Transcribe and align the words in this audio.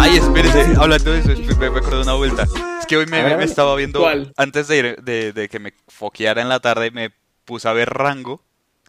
Ay, 0.00 0.16
espérese, 0.16 0.74
hablando 0.78 1.12
de 1.12 1.18
eso, 1.18 1.58
me, 1.58 1.66
acordé 1.66 1.96
de 1.96 2.02
una 2.02 2.14
vuelta. 2.14 2.44
Es 2.78 2.86
que 2.86 2.96
hoy 2.96 3.06
me, 3.06 3.42
estaba 3.42 3.74
viendo, 3.74 4.00
¿Cuál? 4.00 4.32
antes 4.36 4.68
de, 4.68 4.78
ir- 4.78 5.02
de, 5.02 5.32
de 5.32 5.48
que 5.48 5.58
me 5.58 5.72
foqueara 5.88 6.40
en 6.40 6.48
la 6.48 6.60
tarde, 6.60 6.90
me 6.90 7.10
puse 7.44 7.68
a 7.68 7.72
ver 7.72 7.90
Rango, 7.90 8.42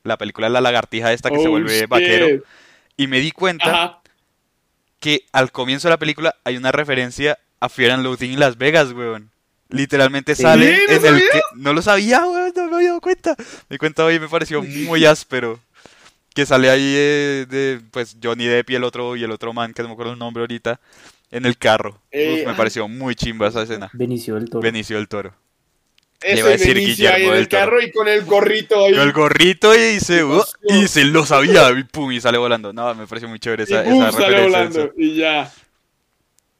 la 0.03 0.17
película 0.17 0.47
de 0.47 0.53
la 0.53 0.61
lagartija 0.61 1.13
esta 1.13 1.29
que 1.29 1.39
se 1.39 1.47
Oh, 1.47 1.51
vuelve 1.51 1.79
shit. 1.81 1.89
vaquero, 1.89 2.43
y 2.97 3.07
me 3.07 3.19
di 3.19 3.31
cuenta 3.31 3.69
Ajá. 3.83 4.01
que 4.99 5.25
al 5.31 5.51
comienzo 5.51 5.87
de 5.87 5.93
la 5.93 5.99
película 5.99 6.35
hay 6.43 6.57
una 6.57 6.71
referencia 6.71 7.37
a 7.59 7.69
Fear 7.69 7.91
and 7.91 8.03
Loathing 8.03 8.33
en 8.33 8.39
Las 8.39 8.57
Vegas, 8.57 8.91
weón. 8.91 9.31
Literalmente 9.69 10.33
sale 10.35 10.75
¿Sí? 10.75 10.81
¿No 10.89 10.95
en 10.95 11.05
el 11.15 11.21
que... 11.21 11.41
No 11.55 11.73
lo 11.73 11.81
sabía, 11.81 12.25
weón, 12.25 12.51
no 12.55 12.67
me 12.69 12.75
había 12.77 12.87
dado 12.89 13.01
cuenta. 13.01 13.35
Me 13.37 13.75
di 13.75 13.77
cuenta 13.77 14.03
hoy 14.03 14.15
y 14.15 14.19
me 14.19 14.27
pareció 14.27 14.61
muy 14.63 15.05
áspero. 15.05 15.59
Que 16.33 16.45
sale 16.45 16.69
ahí 16.69 16.93
eh, 16.95 17.45
de, 17.49 17.81
pues, 17.91 18.15
Johnny 18.21 18.45
Depp 18.45 18.69
y 18.71 18.75
el 18.75 18.83
otro, 18.83 19.15
y 19.15 19.23
el 19.23 19.31
otro 19.31 19.51
man, 19.53 19.73
que 19.73 19.81
no 19.81 19.89
me 19.89 19.93
acuerdo 19.93 20.13
el 20.13 20.19
nombre 20.19 20.41
ahorita, 20.41 20.79
en 21.31 21.45
el 21.45 21.57
carro. 21.57 22.01
Eh, 22.11 22.37
Uf, 22.39 22.45
me 22.45 22.51
ay. 22.51 22.57
pareció 22.57 22.87
muy 22.87 23.13
chimba 23.15 23.47
esa 23.47 23.63
escena. 23.63 23.89
Benicio 23.93 24.35
del 24.35 24.49
Toro. 24.49 24.61
Benicio 24.61 24.95
del 24.97 25.07
Toro. 25.07 25.33
Ese 26.21 26.39
iba 26.39 26.47
a 26.49 26.51
decir 26.51 26.77
Guillermo 26.77 27.31
del 27.31 27.39
el 27.41 27.47
carro 27.47 27.81
y 27.81 27.91
con 27.91 28.07
el 28.07 28.25
gorrito 28.25 28.85
ahí. 28.85 28.93
Con 28.93 29.01
el 29.03 29.13
gorrito 29.13 29.73
y 29.75 29.79
dice, 29.93 30.23
"Uh", 30.23 30.39
pasó? 30.39 30.57
y 30.67 30.87
se 30.87 31.05
lo 31.05 31.25
sabía, 31.25 31.69
y 31.71 31.83
pum, 31.83 32.11
y 32.11 32.19
sale 32.19 32.37
volando. 32.37 32.73
No, 32.73 32.93
me 32.95 33.07
pareció 33.07 33.29
muy 33.29 33.39
chévere 33.39 33.63
esa, 33.63 33.85
y 33.85 33.89
pum, 33.89 34.01
esa 34.03 34.11
sale 34.11 34.27
referencia. 34.37 34.81
volando. 34.81 34.93
Y 34.97 35.15
ya. 35.15 35.51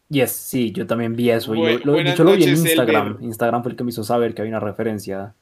Yes, 0.09 0.31
sí, 0.31 0.71
yo 0.71 0.87
también 0.87 1.15
vi 1.15 1.30
eso. 1.30 1.53
y 1.53 1.57
Bu- 1.59 1.83
lo, 1.83 1.93
de 1.93 2.09
hecho, 2.09 2.23
lo 2.23 2.35
vi 2.35 2.43
en 2.43 2.49
Instagram. 2.52 3.07
Elber. 3.07 3.23
Instagram 3.23 3.61
fue 3.63 3.71
el 3.71 3.77
que 3.77 3.83
me 3.83 3.89
hizo 3.91 4.03
saber 4.03 4.33
que 4.33 4.41
había 4.41 4.52
una 4.57 4.59
referencia 4.59 5.35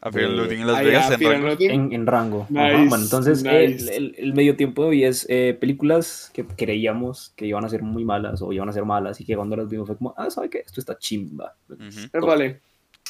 A 0.00 0.10
Fear 0.10 0.24
and 0.26 0.34
Eh, 0.34 0.36
Loathing 0.38 0.60
en 0.60 0.66
Las 0.66 0.82
Vegas, 0.82 1.10
en 1.10 1.20
Rango. 1.42 1.56
En, 1.60 1.92
en 1.92 2.06
rango. 2.06 2.46
Nice, 2.48 2.86
Bueno, 2.88 3.04
entonces 3.04 3.42
nice. 3.42 3.64
el, 3.64 3.88
el- 3.90 4.14
el 4.16 4.32
medio 4.34 4.56
tiempo 4.56 4.84
de 4.84 4.88
hoy 4.88 5.04
es 5.04 5.26
eh, 5.28 5.54
películas 5.60 6.30
que 6.32 6.46
creíamos 6.46 7.34
que 7.36 7.44
iban 7.46 7.62
a 7.64 7.68
ser 7.68 7.82
muy 7.82 8.04
malas 8.06 8.40
o 8.40 8.50
iban 8.54 8.68
a 8.70 8.72
ser 8.72 8.86
malas 8.86 9.20
y 9.20 9.26
que 9.26 9.36
cuando 9.36 9.56
las 9.56 9.68
vimos 9.68 9.86
fue 9.88 9.98
como, 9.98 10.14
ah, 10.16 10.30
¿sabe 10.30 10.48
qué? 10.48 10.62
Esto 10.64 10.80
está 10.80 10.96
chimba. 10.96 11.54
Ujú. 11.68 11.82
Eh, 12.10 12.20
Vale. 12.20 12.60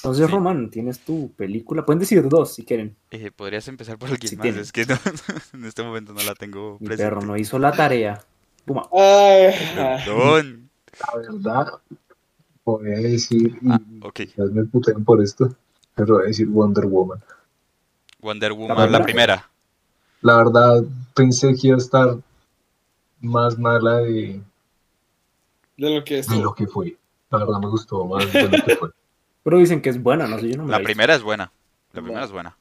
Entonces, 0.02 0.26
Sí. 0.26 0.32
Román, 0.32 0.70
tienes 0.70 1.00
tu 1.00 1.30
película. 1.32 1.84
Pueden 1.84 2.00
decir 2.00 2.26
dos 2.28 2.54
si 2.54 2.64
quieren. 2.64 2.96
Eh, 3.10 3.30
podrías 3.30 3.68
empezar 3.68 3.98
por 3.98 4.08
alguien 4.10 4.28
Sí 4.30 4.36
más, 4.36 4.42
tienes. 4.42 4.62
es 4.62 4.72
que 4.72 4.86
no- 4.86 4.96
en 5.54 5.64
este 5.66 5.82
momento 5.82 6.12
no 6.14 6.22
la 6.22 6.34
tengo 6.34 6.78
Mi 6.80 6.86
presente. 6.86 7.10
perro 7.10 7.22
no 7.26 7.36
hizo 7.36 7.58
la 7.58 7.72
tarea. 7.72 8.22
Puma. 8.64 8.88
Ay, 8.92 9.52
Perdón. 10.04 10.70
La 11.00 11.18
verdad, 11.18 11.66
voy 12.64 12.92
a 12.92 12.98
decir, 12.98 13.58
y 13.62 13.70
Ah, 13.70 13.80
ok. 14.02 14.20
me 14.52 14.64
puteen 14.64 15.04
por 15.04 15.22
esto, 15.22 15.54
pero 15.94 16.14
voy 16.16 16.24
a 16.24 16.26
decir 16.28 16.46
Wonder 16.48 16.86
Woman. 16.86 17.20
Wonder 18.20 18.52
Woman, 18.52 18.90
la 18.92 19.02
primera. 19.02 19.48
La 20.22 20.36
verdad, 20.36 20.82
pensé 21.14 21.54
que 21.54 21.68
iba 21.68 21.76
a 21.76 21.78
estar 21.78 22.16
más 23.20 23.58
mala 23.58 23.98
de, 23.98 24.40
de 25.78 25.94
lo 25.94 26.04
que 26.04 26.18
es. 26.18 26.28
de 26.28 26.38
lo 26.38 26.54
que 26.54 26.66
fue. 26.66 26.96
La 27.30 27.38
verdad 27.38 27.58
me 27.60 27.68
gustó 27.68 28.04
más 28.06 28.30
de 28.32 28.42
lo 28.42 28.50
que 28.64 28.76
fue. 28.76 28.90
Pero 29.42 29.58
dicen 29.58 29.80
que 29.80 29.88
es 29.90 30.02
buena, 30.02 30.26
no 30.26 30.38
sé, 30.38 30.50
yo 30.50 30.56
no 30.56 30.64
me 30.64 30.70
La 30.70 30.76
he 30.76 30.80
visto. 30.80 30.86
primera 30.88 31.14
es 31.14 31.22
buena. 31.22 31.52
La 31.92 32.00
Va. 32.00 32.04
primera 32.04 32.24
es 32.24 32.32
buena. 32.32 32.56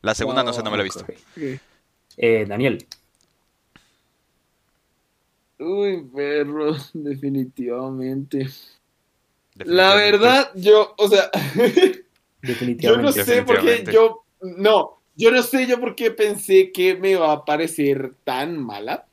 La 0.00 0.14
segunda 0.14 0.42
no 0.42 0.52
sé, 0.52 0.62
no 0.62 0.70
me 0.70 0.76
la 0.76 0.82
he 0.82 0.84
visto. 0.84 1.04
Eh, 2.16 2.44
Daniel. 2.48 2.84
Uy, 5.58 6.04
perro, 6.14 6.74
definitivamente. 6.92 8.38
Definitivamente. 9.54 9.64
La 9.66 9.94
verdad, 9.94 10.50
yo, 10.54 10.94
o 10.96 11.08
sea, 11.08 11.30
yo 11.54 11.62
Definitivamente. 12.40 13.02
no 13.18 13.24
sé 13.24 13.42
por 13.42 13.60
qué 13.60 13.84
yo, 13.92 14.24
no, 14.40 14.98
yo 15.14 15.30
no 15.30 15.42
sé 15.42 15.66
yo 15.66 15.78
por 15.78 15.94
qué 15.94 16.10
pensé 16.10 16.72
que 16.72 16.96
me 16.96 17.10
iba 17.10 17.30
a 17.30 17.44
parecer 17.44 18.14
tan 18.24 18.56
mala, 18.56 19.04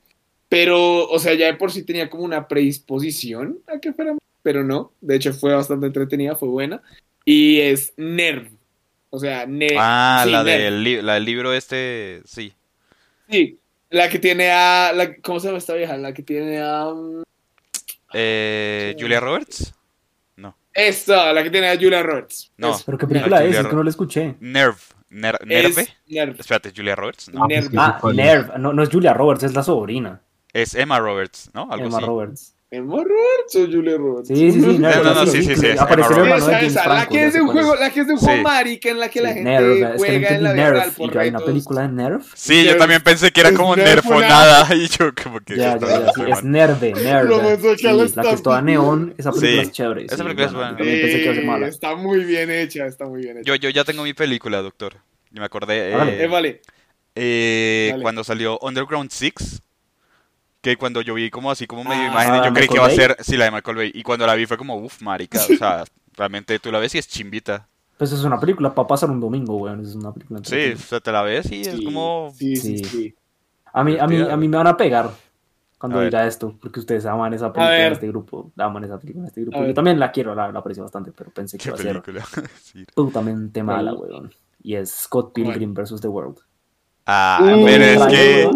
pero, 0.47 1.07
o 1.09 1.19
sea, 1.19 1.33
ya 1.33 1.47
de 1.47 1.55
por 1.55 1.71
sí 1.73 1.83
tenía 1.83 2.09
como 2.09 2.23
una 2.23 2.47
predisposición 2.47 3.59
a 3.67 3.79
que 3.79 3.91
fuera, 3.93 4.15
pero 4.49 4.63
no, 4.63 4.93
de 4.99 5.15
hecho 5.15 5.31
fue 5.31 5.53
bastante 5.53 5.85
entretenida, 5.85 6.35
fue 6.35 6.49
buena, 6.49 6.81
y 7.23 7.59
es 7.61 7.93
Nerv, 7.97 8.49
o 9.11 9.19
sea, 9.19 9.45
Nerv. 9.45 9.77
Ah, 9.79 10.23
sí, 10.25 10.31
la, 10.31 10.43
Nerv. 10.43 10.63
del 10.63 10.83
li- 10.83 11.01
la 11.03 11.13
del 11.13 11.25
libro 11.25 11.53
este, 11.53 12.23
sí. 12.25 12.51
Sí, 13.29 13.59
la 13.91 14.09
que 14.09 14.17
tiene 14.17 14.49
a, 14.49 14.91
la, 14.91 15.13
¿cómo 15.17 15.39
se 15.39 15.45
llama 15.49 15.59
esta 15.59 15.75
vieja? 15.75 15.97
La 15.97 16.15
que 16.15 16.23
tiene 16.23 16.59
a... 16.59 16.87
um, 16.87 17.21
Eh. 18.11 18.95
Julia 18.99 19.19
Roberts. 19.19 19.71
Esa, 20.73 21.31
la 21.33 21.43
que 21.43 21.49
tiene 21.49 21.67
a 21.69 21.75
Julia 21.75 22.01
Roberts. 22.01 22.51
No. 22.57 22.71
Es- 22.75 22.83
¿Pero 22.83 22.97
qué 22.97 23.05
No, 23.05 23.09
película 23.09 23.37
es? 23.37 23.45
Julia 23.47 23.59
Es 23.61 23.67
que 23.67 23.75
no 23.75 23.83
la 23.83 23.89
escuché. 23.89 24.35
Nerve. 24.39 24.77
Ner- 25.11 25.39
es 25.41 25.75
¿Nerve? 25.75 25.87
Nerv. 26.07 26.35
Espérate, 26.39 26.71
Julia 26.75 26.95
Roberts. 26.95 27.29
No. 27.29 27.43
Ah, 27.43 27.47
pues 27.47 27.69
Nerv. 27.69 27.79
Ah, 27.79 27.99
es. 28.09 28.15
Nerv. 28.15 28.57
No, 28.59 28.73
no 28.73 28.81
es 28.83 28.89
Julia 28.89 29.13
Roberts, 29.13 29.43
es 29.43 29.53
la 29.53 29.61
sobrina. 29.63 30.21
Es 30.53 30.73
Emma 30.75 30.97
Roberts, 30.99 31.49
¿no? 31.53 31.67
Algo 31.71 31.85
Emma 31.87 31.97
así. 31.97 32.05
Roberts. 32.05 32.55
¿Emma 32.71 32.97
Roberts 32.97 33.55
o 33.55 33.65
Julia 33.65 33.97
Roberts? 33.97 34.27
Sí, 34.27 34.51
sí, 34.51 34.61
sí. 34.61 34.77
No, 34.77 34.89
no, 35.03 35.13
no, 35.15 35.25
sí, 35.25 35.41
sí, 35.41 35.55
sí, 35.55 35.65
es 35.65 35.79
Apareció 35.79 36.23
la 36.23 37.07
que 37.09 37.25
es 37.25 37.33
de 37.33 37.41
un 37.41 37.47
es. 37.47 37.53
juego, 37.53 37.75
la 37.75 37.89
que 37.89 37.99
es 38.01 38.07
de 38.07 38.13
un 38.13 38.19
juego 38.19 38.43
marica 38.43 38.89
en 38.89 38.99
la 38.99 39.09
que 39.09 39.21
la 39.21 39.33
gente 39.33 39.55
es 39.81 39.97
juega 39.97 40.29
en 40.35 40.43
la 40.43 40.53
vida 40.53 40.69
real 40.73 40.93
Y 40.99 41.11
yo 41.11 41.19
hay 41.19 41.29
una 41.29 41.39
película 41.39 41.81
de 41.81 41.87
Nerf. 41.89 42.31
Sí, 42.35 42.63
yo 42.65 42.77
también 42.77 43.01
pensé 43.01 43.31
que 43.31 43.39
era 43.41 43.49
Es 43.49 43.57
como 43.57 43.75
nerfonada. 43.75 44.67
Y 44.75 44.87
yo, 44.87 45.11
como 45.23 45.39
que. 45.39 45.57
Ya, 45.57 45.77
ya, 45.79 46.11
sí, 46.13 46.21
es. 46.27 46.43
Nerve, 46.43 46.93
Nerve. 46.93 47.57
La 48.15 48.23
que 48.23 48.33
es 48.35 48.43
toda 48.43 48.61
neón. 48.61 49.15
Esa 49.17 49.31
película 49.31 49.63
Sí, 49.63 49.69
es 49.69 49.71
chévere. 49.71 50.05
esa 50.05 50.17
película 50.17 50.45
es 50.45 50.51
yo 50.51 50.57
buena. 50.57 50.77
También 50.77 51.01
pensé 51.01 51.17
que 51.17 51.23
iba 51.23 51.31
a 51.31 51.35
ser 51.35 51.45
mala. 51.45 51.67
Está 51.67 51.95
muy 51.95 52.23
bien 52.23 52.51
hecha, 52.51 52.85
está 52.85 53.05
muy 53.05 53.21
bien 53.23 53.37
hecha. 53.37 53.47
Yo, 53.47 53.55
yo 53.55 53.69
ya 53.69 53.83
tengo 53.83 54.03
mi 54.03 54.13
película, 54.13 54.61
doctor. 54.61 54.97
Y 55.33 55.39
me 55.39 55.45
acordé. 55.45 55.93
Hágale. 55.93 56.11
eh, 56.21 56.23
Eh, 56.23 56.27
vale. 56.27 56.61
eh, 57.15 57.95
cuando 58.01 58.23
salió 58.23 58.59
Underground 58.61 59.09
Six. 59.11 59.61
Que 60.61 60.75
cuando 60.77 61.01
yo 61.01 61.13
vi 61.13 61.29
como 61.29 61.51
así 61.51 61.67
como 61.67 61.83
medio 61.83 62.03
Ah, 62.03 62.07
imágenes, 62.11 62.39
yo 62.41 62.45
¿de 62.47 62.53
creí 62.53 62.67
que 62.67 62.75
iba 62.75 62.85
a 62.85 62.89
ser. 62.89 63.15
Sí, 63.21 63.37
la 63.37 63.45
de 63.45 63.51
Michael 63.51 63.77
Bay. 63.77 63.91
Y 63.93 64.03
cuando 64.03 64.27
la 64.27 64.35
vi 64.35 64.45
fue 64.45 64.57
como, 64.57 64.75
uff, 64.77 65.01
marica. 65.01 65.39
O 65.41 65.55
sea, 65.57 65.83
realmente 66.17 66.59
tú 66.59 66.71
la 66.71 66.79
ves 66.79 66.95
y 66.95 66.97
es 66.97 67.07
chimbita. 67.07 67.67
Pues 67.97 68.11
es 68.11 68.23
una 68.23 68.39
película 68.39 68.73
para 68.73 68.87
pasar 68.87 69.09
un 69.09 69.19
domingo, 69.19 69.55
weón. 69.57 69.81
Es 69.81 69.95
una 69.95 70.11
película 70.13 70.39
Sí, 70.43 70.73
o 70.73 70.77
sea, 70.77 70.99
te 70.99 71.11
la 71.11 71.21
ves 71.21 71.51
y 71.51 71.61
es 71.61 71.71
Sí, 71.77 71.83
como. 71.83 72.33
Sí, 72.35 72.55
sí, 72.55 72.77
Sí. 72.79 72.83
sí. 72.85 73.15
A 73.73 73.83
mí, 73.83 73.97
a 73.99 74.07
mí, 74.07 74.17
a 74.19 74.35
mí 74.35 74.47
me 74.47 74.57
van 74.57 74.67
a 74.67 74.75
pegar 74.75 75.11
cuando 75.77 75.99
A 75.99 76.01
ver. 76.01 76.09
diga 76.11 76.25
esto, 76.27 76.57
porque 76.59 76.79
ustedes 76.81 77.05
aman 77.05 77.33
esa 77.33 77.53
película 77.53 77.69
ver. 77.69 77.87
en 77.87 77.93
este 77.93 78.07
grupo. 78.07 78.51
Aman 78.57 78.83
esa 78.83 78.99
película 78.99 79.23
en 79.23 79.27
este 79.27 79.41
grupo. 79.41 79.57
A 79.57 79.61
Yo 79.61 79.65
ver. 79.67 79.75
también 79.75 79.99
la 79.99 80.11
quiero, 80.11 80.33
la, 80.35 80.51
la 80.51 80.59
aprecio 80.59 80.83
bastante, 80.83 81.11
pero 81.13 81.29
pensé 81.31 81.57
que 81.57 81.71
¿Qué 81.71 81.89
iba 81.89 81.99
a 81.99 82.25
ser? 82.25 82.49
Sí. 82.61 82.85
putamente 82.95 83.63
mala, 83.63 83.93
weón. 83.93 84.33
Y 84.61 84.75
es 84.75 84.91
Scott 84.91 85.33
Pilgrim 85.33 85.73
vs. 85.73 86.01
The 86.01 86.07
World. 86.09 86.39
Ah, 87.11 87.39
Uh, 87.41 87.65
pero 87.65 87.83
es 87.83 88.05
que. 88.07 88.49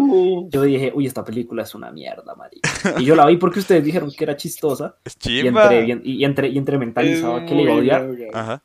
Yo 0.50 0.62
dije, 0.62 0.92
uy, 0.94 1.06
esta 1.06 1.24
película 1.24 1.62
es 1.64 1.74
una 1.74 1.90
mierda, 1.90 2.34
marica. 2.36 2.68
Y 2.98 3.04
yo 3.04 3.16
la 3.16 3.26
vi 3.26 3.36
porque 3.36 3.58
ustedes 3.58 3.82
dijeron 3.82 4.12
que 4.16 4.22
era 4.24 4.36
chistosa. 4.36 4.96
Es 5.04 5.14
Y 5.16 5.42
chimba. 5.42 5.74
entre, 5.74 6.00
y, 6.04 6.12
y 6.20 6.24
entre, 6.24 6.48
y 6.48 6.58
entre 6.58 6.78
mentalizaba 6.78 7.40
es 7.42 7.48
que 7.48 7.54
le 7.56 7.62
iba 7.62 7.72
a 7.72 7.76
odiar. 7.76 8.08
Ajá. 8.32 8.62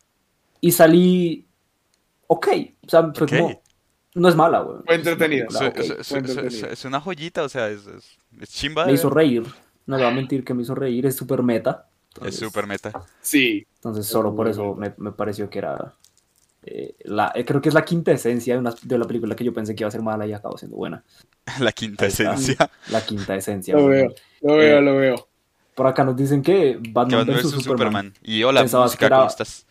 Y 0.61 0.71
salí. 0.71 1.47
Ok. 2.27 2.47
O 2.85 2.89
sea, 2.89 3.11
fue 3.13 3.23
Ok. 3.25 3.31
como. 3.37 3.61
No 4.15 4.27
es 4.29 4.35
mala, 4.35 4.61
weón. 4.63 4.83
Fue 4.85 4.95
entretenida. 4.95 5.45
Es 5.47 6.11
una 6.11 6.27
Es, 6.47 6.63
es- 6.63 6.85
una 6.85 6.99
joyita, 6.99 7.43
o 7.43 7.49
sea, 7.49 7.69
es, 7.69 7.85
es, 7.87 8.17
es 8.41 8.49
chimba. 8.49 8.85
Me 8.85 8.93
hizo 8.93 9.09
ver. 9.09 9.17
reír. 9.25 9.43
No 9.85 9.97
le 9.97 10.03
voy 10.03 10.11
a 10.11 10.15
mentir 10.15 10.43
que 10.43 10.53
me 10.53 10.61
hizo 10.63 10.75
reír. 10.75 11.05
Es 11.05 11.15
súper 11.15 11.41
meta. 11.41 11.87
Es 12.23 12.35
súper 12.35 12.67
meta. 12.67 12.91
Sí. 13.21 13.65
Entonces, 13.75 14.05
Es 14.05 14.11
solo 14.11 14.35
por 14.35 14.47
eso 14.47 14.75
me, 14.75 14.93
me 14.97 15.11
pareció 15.11 15.49
que 15.49 15.59
era. 15.59 15.95
Eh, 16.63 16.95
la, 17.05 17.31
eh, 17.35 17.45
creo 17.45 17.61
que 17.61 17.69
es 17.69 17.75
la 17.75 17.85
quinta 17.85 18.11
esencia 18.11 18.53
de, 18.53 18.59
una, 18.59 18.73
de 18.81 18.97
la 18.97 19.05
película 19.05 19.35
que 19.35 19.43
yo 19.43 19.53
pensé 19.53 19.75
que 19.75 19.83
iba 19.83 19.87
a 19.87 19.91
ser 19.91 20.01
mala 20.01 20.25
y 20.27 20.33
acabó 20.33 20.57
siendo 20.57 20.77
buena. 20.77 21.03
La 21.59 21.71
quinta 21.71 22.05
esencia. 22.05 22.69
La 22.91 23.01
quinta 23.01 23.35
esencia. 23.35 23.75
Lo 23.75 23.87
veo, 23.87 24.13
lo 24.41 24.55
veo, 24.57 24.77
Eh, 24.79 24.81
lo 24.81 24.95
veo. 24.97 25.27
Por 25.75 25.87
acá 25.87 26.03
nos 26.03 26.15
dicen 26.15 26.41
que 26.41 26.77
Batman 26.91 27.25
vs 27.25 27.45
un 27.45 27.51
Superman. 27.51 27.63
Superman. 27.63 28.13
Y 28.21 28.43
hola, 28.43 28.61
Pensabas 28.61 28.87
música, 28.91 28.99
que 28.99 29.05
era- 29.05 29.15
¿cómo 29.17 29.29
estás? 29.29 29.65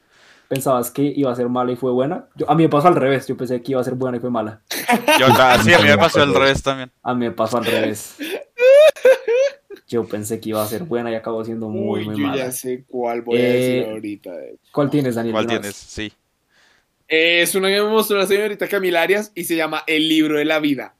¿Pensabas 0.48 0.90
que 0.90 1.02
iba 1.02 1.30
a 1.30 1.34
ser 1.36 1.48
mala 1.50 1.72
y 1.72 1.76
fue 1.76 1.92
buena? 1.92 2.26
Yo, 2.34 2.50
a 2.50 2.54
mí 2.54 2.62
me 2.62 2.68
pasó 2.70 2.88
al 2.88 2.96
revés. 2.96 3.26
Yo 3.26 3.36
pensé 3.36 3.60
que 3.62 3.72
iba 3.72 3.82
a 3.82 3.84
ser 3.84 3.94
buena 3.96 4.16
y 4.16 4.20
fue 4.20 4.30
mala. 4.30 4.62
Yo, 5.18 5.26
ah, 5.28 5.58
sí, 5.62 5.74
a 5.74 5.78
mí 5.78 5.84
me 5.88 5.98
pasó 5.98 6.22
al 6.22 6.32
revés 6.34 6.62
también. 6.62 6.90
A 7.02 7.12
mí 7.12 7.26
me 7.26 7.32
pasó 7.32 7.58
al 7.58 7.66
revés. 7.66 8.16
Yo 9.86 10.06
pensé 10.06 10.40
que 10.40 10.50
iba 10.50 10.62
a 10.62 10.66
ser 10.66 10.84
buena 10.84 11.10
y 11.10 11.14
acabó 11.14 11.44
siendo 11.44 11.68
muy, 11.68 12.00
Uy, 12.00 12.04
muy 12.06 12.16
yo 12.16 12.22
mala. 12.24 12.44
ya 12.46 12.52
sé 12.52 12.84
cuál 12.86 13.22
voy 13.22 13.40
a 13.40 13.44
Eh, 13.44 13.52
decir 13.54 13.84
ahorita. 13.84 14.32
de 14.32 14.50
hecho. 14.52 14.62
¿Cuál 14.72 14.90
tienes, 14.90 15.14
Daniel? 15.14 15.32
¿Cuál 15.34 15.46
tienes? 15.46 15.76
Sí. 15.76 16.12
Es 17.08 17.54
una 17.54 17.68
que 17.68 17.80
me 17.80 17.88
mostró 17.88 18.18
la 18.18 18.26
señorita 18.26 18.68
Camila 18.68 19.02
Arias 19.02 19.32
y 19.34 19.44
se 19.44 19.56
llama 19.56 19.82
El 19.86 20.08
libro 20.08 20.38
de 20.38 20.44
la 20.44 20.60
vida. 20.60 20.94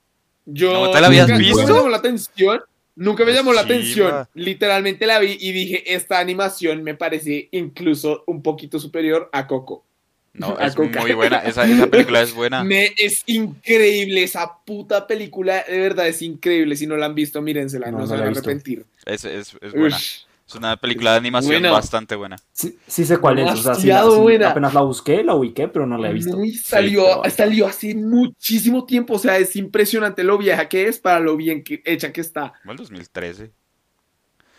Yo 0.47 0.73
¿No 0.87 0.91
te 0.91 1.01
la 1.01 1.09
habías 1.09 1.29
nunca, 1.29 1.39
visto? 1.39 1.57
Nunca 1.59 1.73
me 1.73 1.77
llamó 1.77 1.89
la 1.91 1.97
atención. 1.99 2.61
Nunca 2.97 3.25
me 3.25 3.31
Es 3.31 3.37
llamó 3.37 3.53
la 3.53 3.61
atención. 3.61 4.27
Literalmente 4.35 5.07
la 5.07 5.19
vi 5.21 5.37
y 5.39 5.53
dije, 5.53 5.95
esta 5.95 6.19
animación 6.19 6.83
me 6.83 6.95
parece 6.95 7.49
incluso 7.53 8.25
un 8.27 8.43
poquito 8.43 8.81
superior 8.81 9.29
a 9.33 9.47
Coco. 9.47 9.85
No, 10.33 10.57
A 10.59 10.67
es 10.67 10.75
Coca. 10.75 11.01
muy 11.01 11.13
buena. 11.13 11.39
Esa, 11.39 11.65
esa 11.65 11.87
película 11.87 12.23
es 12.23 12.33
buena. 12.33 12.65
Me, 12.65 12.93
es 12.97 13.23
increíble 13.27 14.23
esa 14.23 14.51
puta 14.65 15.07
película, 15.07 15.65
de 15.69 15.79
verdad 15.79 16.09
es 16.09 16.23
increíble. 16.23 16.75
Si 16.77 16.87
no 16.87 16.97
la 16.97 17.07
han 17.07 17.15
visto, 17.15 17.43
mírensela, 17.43 17.91
no, 17.91 17.99
No, 17.99 18.07
se 18.07 18.15
van 18.15 18.23
a 18.25 18.31
arrepentir. 18.31 18.87
Es, 19.05 19.25
es, 19.25 19.57
es 19.61 19.73
buena. 19.73 19.97
Ush. 19.97 20.21
Es 20.49 20.55
una 20.55 20.79
película 20.79 21.11
de 21.13 21.19
animación 21.19 21.53
Buena. 21.61 21.73
bastante 21.73 22.17
buena. 22.17 22.37
Sí, 22.53 22.79
sí 22.87 23.05
sé 23.05 23.19
cuál 23.19 23.39
es. 23.39 23.53
O 23.53 23.57
sea, 23.57 23.75
sí, 23.75 23.87
la- 23.89 23.97
Demasiado 23.97 24.15
sí, 24.17 24.21
buena. 24.23 24.51
apenas 24.51 24.73
la 24.73 24.81
busqué, 24.81 25.23
la 25.23 25.35
ubiqué, 25.35 25.69
pero 25.69 25.87
no 25.87 25.99
la 25.99 26.09
he 26.09 26.13
visto. 26.15 26.37
Muy- 26.39 26.55
salió, 26.55 27.05
pero 27.23 27.35
salió 27.35 27.67
hace 27.67 27.95
muchísimo 27.95 28.87
tiempo, 28.87 29.15
o 29.15 29.19
sea, 29.19 29.37
es 29.37 29.55
impresionante 29.57 30.25
lo 30.25 30.39
vieja 30.39 30.67
que 30.67 30.89
es 30.89 30.99
para 30.99 31.21
lo 31.21 31.37
bien 31.37 31.63
que, 31.63 31.83
hecha 31.85 32.13
que 32.15 32.23
está. 32.23 32.55
Como 32.63 32.73
el 32.73 32.79
2013. 32.79 33.53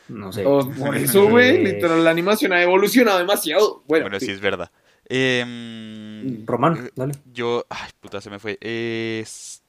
No 0.10 0.32
sé. 0.32 0.44
Oh, 0.46 0.70
por 0.72 0.96
eso, 0.96 1.28
güey, 1.28 1.56
Eh, 1.58 1.64
literal, 1.74 2.04
la 2.04 2.12
animación 2.12 2.54
ha 2.54 2.62
evolucionado 2.62 3.18
demasiado. 3.18 3.84
Bueno, 3.88 4.06
Bueno, 4.06 4.20
sí. 4.20 4.30
es 4.30 4.40
verdad. 4.40 4.72
Em, 5.06 6.46
Román, 6.46 6.92
dale. 6.96 7.14
Yo, 7.34 7.66
ay, 7.68 7.90
puta, 8.00 8.22
se 8.22 8.30
me 8.30 8.38
fue. 8.38 8.60
Es... 8.62 9.64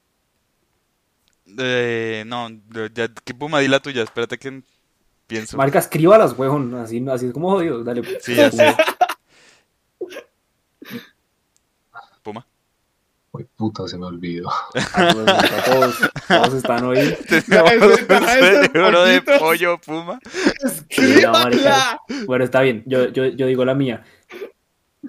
Eh, 1.57 2.23
no, 2.27 2.47
ya, 2.93 3.09
¿qué 3.25 3.33
puma? 3.33 3.59
Di 3.59 3.67
la 3.67 3.79
tuya, 3.81 4.03
espérate 4.03 4.37
que 4.37 4.61
pienso. 5.31 5.57
Marica, 5.57 5.79
escríbalas, 5.79 6.37
weón. 6.37 6.75
Así, 6.75 7.03
así 7.09 7.27
es 7.27 7.33
como 7.33 7.49
jodido. 7.51 7.83
Dale. 7.83 8.03
pues. 8.03 8.17
Sí, 8.21 8.35
ya 8.35 8.51
sé. 8.51 8.75
Puma. 12.21 12.45
Uy, 13.31 13.47
puta, 13.55 13.87
se 13.87 13.97
me 13.97 14.05
olvidó. 14.05 14.49
Ah, 14.49 15.13
pues, 15.13 15.65
todos, 15.65 15.95
todos 16.27 16.53
están 16.55 16.83
hoy. 16.83 16.97
Cerebro 17.27 19.03
de 19.05 19.21
pollo, 19.21 19.79
puma. 19.79 20.19
Sí, 20.89 21.21
no, 21.23 21.31
marica. 21.31 21.49
¡Escríbala! 21.69 22.01
Bueno, 22.25 22.43
está 22.43 22.61
bien. 22.61 22.83
Yo, 22.85 23.07
yo, 23.07 23.25
yo 23.25 23.47
digo 23.47 23.63
la 23.63 23.73
mía. 23.73 24.03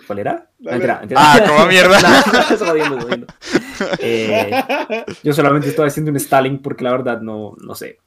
¿Cuál 0.06 0.20
era? 0.20 0.50
Dale. 0.58 0.78
Mentira, 0.78 0.98
mentira. 1.00 1.20
Ah, 1.20 1.40
como 1.46 1.66
mierda. 1.66 1.98
No, 2.32 2.54
es 2.54 2.62
jodiendo, 2.62 2.98
es 2.98 3.04
jodiendo. 3.04 3.26
Eh, 3.98 5.04
yo 5.24 5.32
solamente 5.32 5.68
estoy 5.68 5.88
haciendo 5.88 6.12
un 6.12 6.16
Stalin 6.16 6.62
porque 6.62 6.84
la 6.84 6.92
verdad 6.92 7.20
no, 7.20 7.56
no 7.60 7.74
sé. 7.74 7.98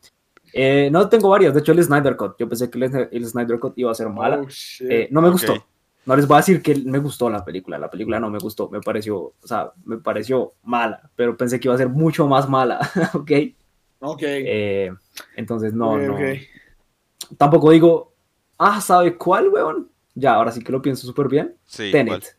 Eh, 0.58 0.90
no 0.90 1.10
tengo 1.10 1.28
varias. 1.28 1.54
De 1.54 1.60
hecho, 1.60 1.74
el 1.74 1.84
Snyder 1.84 2.16
Cut. 2.16 2.38
Yo 2.40 2.48
pensé 2.48 2.70
que 2.70 2.78
el, 2.78 3.10
el 3.12 3.26
Snyder 3.28 3.60
Cut 3.60 3.78
iba 3.78 3.92
a 3.92 3.96
ser 3.96 4.08
mala. 4.08 4.40
Oh. 4.40 4.48
Eh, 4.90 5.10
no 5.12 5.22
me 5.22 5.30
gustó. 5.30 5.54
No 6.06 6.16
les 6.16 6.26
voy 6.26 6.36
a 6.36 6.38
decir 6.38 6.62
que 6.62 6.76
me 6.76 7.00
gustó 7.00 7.30
la 7.30 7.44
película. 7.44 7.78
La 7.78 7.90
película 7.90 8.22
no 8.22 8.30
me 8.30 8.40
gustó. 8.40 8.70
Me 8.70 8.80
pareció, 8.80 9.18
o 9.18 9.36
sea, 9.48 9.74
me 9.84 9.98
pareció 9.98 10.54
mala. 10.64 11.10
Pero 11.18 11.36
pensé 11.36 11.60
que 11.60 11.68
iba 11.68 11.76
a 11.76 11.78
ser 11.78 11.90
mucho 11.90 12.26
más 12.26 12.48
mala. 12.48 12.80
¿Ok? 13.14 13.32
ok. 14.00 14.22
Eh, 14.24 14.94
entonces, 15.36 15.74
no, 15.74 15.98
no. 15.98 16.18
Tampoco 17.38 17.72
digo, 17.72 18.14
ah, 18.58 18.80
¿sabe 18.80 19.18
cuál, 19.18 19.50
weón? 19.50 19.90
Ya, 20.14 20.36
ahora 20.36 20.54
sí 20.54 20.64
que 20.64 20.72
lo 20.72 20.82
pienso 20.82 21.06
súper 21.06 21.28
bien. 21.28 21.54
Sí, 21.66 21.92
Tenet. 21.92 22.38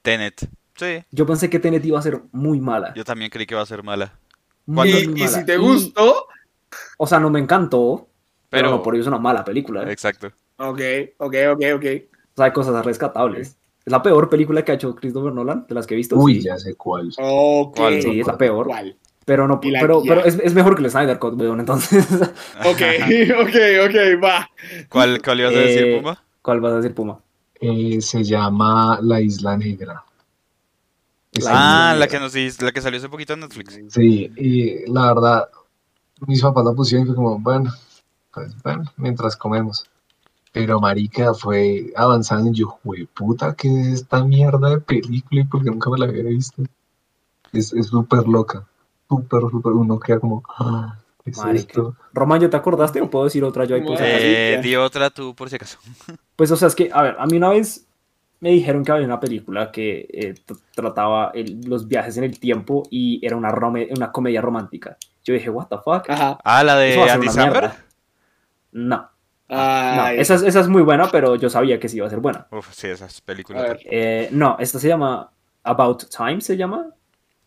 Tenet. 0.00 0.48
Sí, 0.74 1.04
Yo 1.10 1.26
pensé 1.26 1.50
que 1.50 1.58
Tenet 1.58 1.84
iba 1.84 1.98
a 1.98 2.02
ser 2.02 2.22
muy 2.32 2.60
mala. 2.60 2.94
yo 2.94 3.04
también 3.04 3.30
creí 3.30 3.44
que 3.44 3.52
iba 3.54 3.62
a 3.62 3.66
ser 3.66 3.82
mala. 3.82 4.18
Y, 4.66 4.70
y 4.70 5.06
mala. 5.08 5.28
si 5.28 5.44
te 5.44 5.58
gustó, 5.58 6.28
o 7.02 7.06
sea, 7.08 7.18
no 7.18 7.30
me 7.30 7.40
encantó, 7.40 8.06
pero, 8.48 8.64
Pero, 8.68 8.70
no 8.76 8.82
por 8.82 8.94
ello 8.94 9.02
es 9.02 9.08
una 9.08 9.18
mala 9.18 9.44
película. 9.44 9.82
¿eh? 9.82 9.92
exacto. 9.92 10.28
ok, 10.58 10.80
ok, 11.18 11.34
ok, 11.54 11.62
ok. 11.76 11.84
O 11.84 12.36
sea, 12.36 12.44
hay 12.46 12.52
cosas 12.52 12.84
rescatables. 12.84 13.56
Es 13.84 13.90
la 13.92 14.00
peor 14.02 14.28
película 14.28 14.64
que 14.64 14.70
ha 14.70 14.74
hecho 14.76 14.94
Christopher 14.94 15.32
Nolan, 15.32 15.66
de 15.68 15.74
las 15.74 15.86
que 15.86 15.94
he 15.94 15.96
visto. 15.96 16.16
Uy, 16.16 16.36
sí. 16.36 16.42
ya 16.42 16.56
sé 16.58 16.74
cuál. 16.76 17.12
Ok. 17.18 17.76
¿Cuál? 17.76 18.00
Sí, 18.00 18.20
es 18.20 18.26
la 18.26 18.38
peor. 18.38 18.66
¿Cuál? 18.66 18.96
Pero, 19.24 19.48
no, 19.48 19.60
la 19.62 19.80
pero, 19.80 20.02
es, 20.24 20.38
es 20.38 20.54
mejor 20.54 20.76
que 20.76 20.82
el 20.82 20.90
Snyder 20.90 21.18
Cut, 21.18 21.40
weón, 21.40 21.58
entonces. 21.60 22.06
Ok, 22.64 22.82
ok, 23.40 23.56
ok, 23.88 24.22
va. 24.22 24.48
¿Cuál, 24.88 25.20
cuál 25.22 25.40
ibas 25.40 25.54
a 25.54 25.58
decir, 25.58 25.84
Eh, 25.84 25.96
Puma? 25.98 26.22
¿Cuál 26.42 26.60
vas 26.60 26.72
a 26.72 26.76
decir, 26.76 26.94
Puma? 26.94 27.18
Eh, 27.60 28.00
se 28.00 28.22
llama 28.22 28.98
La 29.02 29.20
Isla 29.20 29.56
Negra. 29.56 30.04
Es 31.32 31.46
Ah, 31.48 31.94
la 31.98 32.06
Negra. 32.06 32.08
que 32.08 32.20
nos 32.20 32.62
la 32.62 32.72
que 32.72 32.80
salió 32.80 32.98
hace 32.98 33.08
poquito 33.08 33.32
en 33.34 33.40
Netflix. 33.40 33.78
Sí, 33.88 34.30
y 34.36 34.90
la 34.92 35.14
verdad, 35.14 35.48
mis 36.26 36.42
papás 36.42 36.64
la 36.64 36.72
pusieron 36.72 37.06
y 37.06 37.08
fue 37.08 37.16
como, 37.16 37.38
bueno, 37.38 37.72
pues 38.32 38.54
bueno, 38.62 38.84
mientras 38.96 39.36
comemos. 39.36 39.86
Pero 40.52 40.80
marica 40.80 41.32
fue 41.32 41.92
avanzando 41.96 42.50
y 42.50 42.54
yo, 42.54 42.78
güey, 42.84 43.06
puta, 43.06 43.54
¿qué 43.54 43.68
es 43.68 43.86
esta 43.88 44.22
mierda 44.22 44.70
de 44.70 44.80
película? 44.80 45.40
Y 45.40 45.44
porque 45.44 45.70
nunca 45.70 45.90
me 45.90 45.98
la 45.98 46.06
había 46.06 46.24
visto. 46.24 46.62
Es 47.52 47.72
es 47.72 47.86
súper 47.86 48.26
loca, 48.28 48.66
súper, 49.08 49.42
súper, 49.50 49.72
uno 49.72 49.98
queda 49.98 50.20
como, 50.20 50.42
ah, 50.58 50.98
¿qué 51.24 51.30
es 51.30 51.38
Marica. 51.38 51.60
esto? 51.60 51.96
Román, 52.12 52.40
¿yo 52.40 52.50
te 52.50 52.56
acordaste 52.56 53.00
o 53.00 53.10
puedo 53.10 53.24
decir 53.26 53.44
otra 53.44 53.64
yo 53.64 53.76
ahí 53.76 53.82
por 53.82 53.96
si 53.96 54.04
acaso? 54.04 54.18
Eh, 54.20 54.56
Marica. 54.56 54.62
di 54.62 54.76
otra 54.76 55.10
tú, 55.10 55.34
por 55.34 55.48
si 55.48 55.56
acaso. 55.56 55.78
Pues, 56.36 56.50
o 56.50 56.56
sea, 56.56 56.68
es 56.68 56.74
que, 56.74 56.90
a 56.92 57.02
ver, 57.02 57.16
a 57.18 57.26
mí 57.26 57.36
una 57.36 57.50
vez 57.50 57.86
me 58.42 58.50
dijeron 58.50 58.84
que 58.84 58.92
había 58.92 59.06
una 59.06 59.20
película 59.20 59.70
que 59.72 60.06
eh, 60.12 60.34
tr- 60.46 60.60
trataba 60.74 61.30
el- 61.34 61.60
los 61.64 61.86
viajes 61.88 62.16
en 62.18 62.24
el 62.24 62.38
tiempo 62.38 62.82
y 62.90 63.24
era 63.24 63.36
una, 63.36 63.50
rome- 63.50 63.88
una 63.96 64.12
comedia 64.12 64.40
romántica. 64.42 64.96
Yo 65.24 65.32
dije, 65.32 65.48
what 65.48 65.68
the 65.68 65.76
fuck? 65.78 66.10
Ajá. 66.10 66.38
Ah, 66.44 66.62
la 66.64 66.76
de 66.76 67.00
Andy 67.10 67.28
Samberg. 67.28 67.72
No, 68.72 68.96
no 68.96 69.08
Ay, 69.48 70.18
esa, 70.18 70.34
es, 70.34 70.42
esa 70.42 70.60
es 70.60 70.68
muy 70.68 70.82
buena, 70.82 71.08
pero 71.10 71.36
yo 71.36 71.48
sabía 71.50 71.78
que 71.78 71.88
sí 71.88 71.98
iba 71.98 72.06
a 72.06 72.10
ser 72.10 72.20
buena. 72.20 72.46
Uf, 72.50 72.72
sí, 72.72 72.88
esas 72.88 73.20
películas. 73.20 73.78
Eh, 73.84 74.28
no, 74.32 74.56
esta 74.58 74.78
se 74.78 74.88
llama 74.88 75.30
About 75.62 76.04
Time, 76.14 76.40
se 76.40 76.56
llama. 76.56 76.88